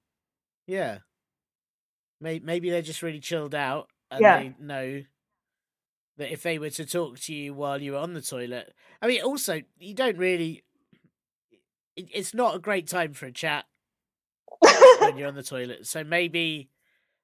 [0.66, 1.00] yeah
[2.20, 4.36] maybe, maybe they're just really chilled out and Yeah.
[4.36, 5.02] they know
[6.16, 9.06] that if they were to talk to you while you were on the toilet i
[9.06, 10.64] mean also you don't really
[11.96, 13.64] it, it's not a great time for a chat
[14.98, 16.70] when you're on the toilet so maybe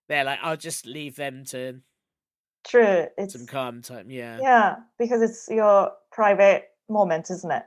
[0.09, 1.81] they're like i'll just leave them to
[2.67, 3.07] True.
[3.19, 7.65] It's some calm time yeah yeah, because it's your private moment, isn't it?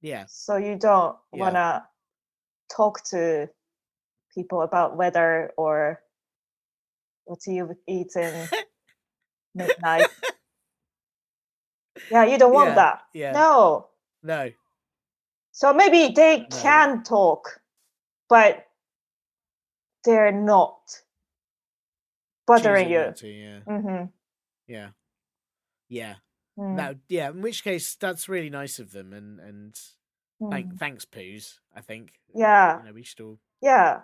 [0.00, 1.40] yeah So you don't Yeah.
[1.40, 1.88] wanna
[2.74, 3.48] talk to
[4.34, 6.02] people about weather or
[7.24, 8.48] what you've eaten
[9.54, 10.06] midnight.
[12.10, 13.02] yeah, you don't want Yeah, that.
[13.14, 13.88] yeah No.
[14.22, 14.50] no
[15.52, 16.58] So maybe they No.
[16.60, 17.60] can talk,
[18.28, 18.66] but
[20.04, 20.78] they're not
[22.46, 23.12] bothering you.
[23.16, 24.04] to, yeah hmm
[24.66, 24.88] Yeah.
[25.88, 26.14] Yeah.
[26.58, 27.30] Mm, That yeah.
[27.30, 29.74] In which case, that's really nice of them, and and
[30.40, 30.50] mm.
[30.50, 31.58] thank, thanks, poos.
[31.74, 34.00] I think yeah, you know we should all yeah.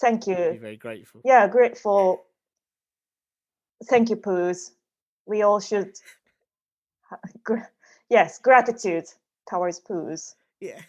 [0.00, 0.34] Thank you.
[0.34, 0.60] be you.
[0.60, 1.20] very grateful.
[1.24, 2.24] Yeah, grateful.
[3.84, 4.72] Thank you, Poos.
[5.26, 5.92] We all should.
[8.10, 9.06] yes, gratitude
[9.48, 10.34] towards Poos.
[10.60, 10.80] Yeah.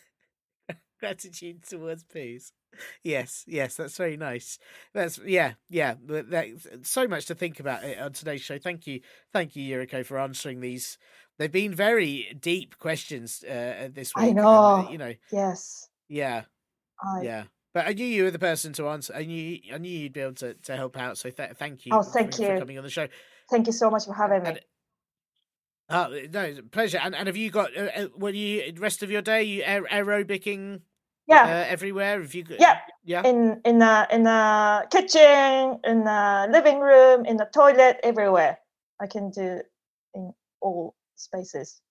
[1.00, 2.52] Gratitude towards poos.
[3.04, 4.60] Yes, yes, that's very nice.
[4.94, 5.96] That's yeah, yeah.
[6.06, 8.58] that- so much to think about it on today's show.
[8.60, 9.02] Thank you,
[9.34, 10.98] thank you, Yuriko, for answering these.
[11.40, 14.26] They've been very deep questions uh, this week.
[14.26, 14.90] I and, uh, know.
[14.90, 15.88] you know, Yes.
[16.10, 16.44] yeah,
[17.04, 17.44] I, yeah.
[17.74, 19.14] But I knew you were the person to answer.
[19.16, 21.18] I knew I knew you'd be able to, to help out.
[21.20, 21.92] So th- thank you.
[21.94, 22.48] Oh, thank for, you.
[22.50, 23.08] For coming on the show.
[23.52, 24.50] Thank you so much for having me.
[24.50, 24.60] And-
[25.90, 27.00] Oh no, pleasure.
[27.02, 27.76] And and have you got?
[27.76, 29.44] Uh, uh, were you rest of your day?
[29.44, 30.80] You aer- aerobicing uh,
[31.28, 31.66] yeah.
[31.68, 32.22] everywhere?
[32.22, 32.44] Have you?
[32.60, 32.80] Yeah.
[33.06, 33.24] yeah.
[33.26, 38.60] in in the in the kitchen, in the living room, in the toilet, everywhere.
[39.00, 39.62] I can do
[40.14, 41.82] in all spaces.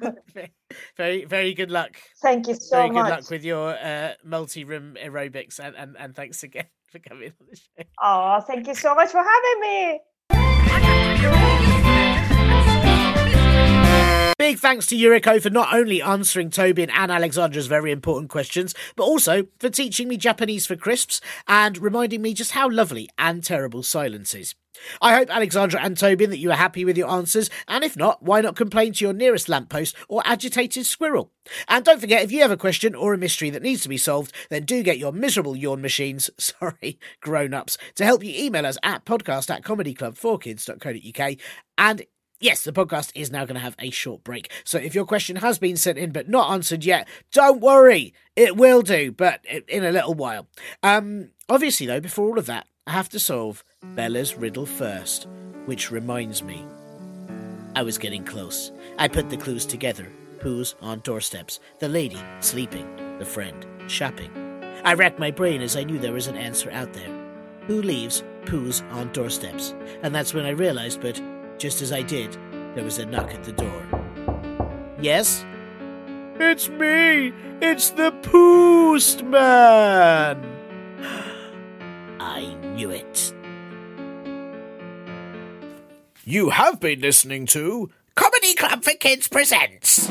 [0.96, 1.98] very very good luck.
[2.22, 6.42] Thank you so very good luck with your uh, multi-room aerobics, and, and and thanks
[6.42, 7.84] again for coming on the show.
[8.02, 10.00] Oh, thank you so much for having me.
[14.38, 19.04] Big thanks to Yuriko for not only answering Tobin and Alexandra's very important questions, but
[19.04, 23.82] also for teaching me Japanese for crisps and reminding me just how lovely and terrible
[23.82, 24.54] silence is.
[25.00, 28.22] I hope, Alexandra and Tobin, that you are happy with your answers, and if not,
[28.22, 31.32] why not complain to your nearest lamppost or agitated squirrel?
[31.66, 33.96] And don't forget, if you have a question or a mystery that needs to be
[33.96, 38.66] solved, then do get your miserable yawn machines, sorry, grown ups, to help you email
[38.66, 41.38] us at podcast at comedyclub4kids.co.uk.
[41.78, 42.04] And
[42.38, 44.50] Yes, the podcast is now going to have a short break.
[44.62, 48.12] So if your question has been sent in but not answered yet, don't worry.
[48.34, 50.46] It will do, but in a little while.
[50.82, 55.26] Um, obviously, though, before all of that, I have to solve Bella's riddle first,
[55.64, 56.62] which reminds me.
[57.74, 58.70] I was getting close.
[58.98, 60.12] I put the clues together.
[60.40, 61.58] Who's on doorsteps?
[61.78, 63.18] The lady sleeping.
[63.18, 64.30] The friend shopping.
[64.84, 67.10] I racked my brain as I knew there was an answer out there.
[67.66, 69.74] Who leaves poos on doorsteps?
[70.02, 71.20] And that's when I realized, but
[71.58, 72.36] just as I did,
[72.74, 73.82] there was a knock at the door.
[75.00, 75.44] Yes?
[76.38, 77.32] It's me!
[77.62, 79.36] It's the postman!
[82.20, 83.32] I knew it.
[86.24, 90.10] You have been listening to Comedy Club for Kids Presents.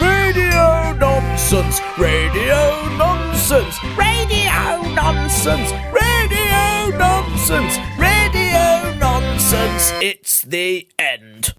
[0.00, 2.88] Radio nonsense, radio
[3.42, 9.92] nonsense, radio nonsense, radio nonsense, radio nonsense.
[10.00, 11.52] It's the end.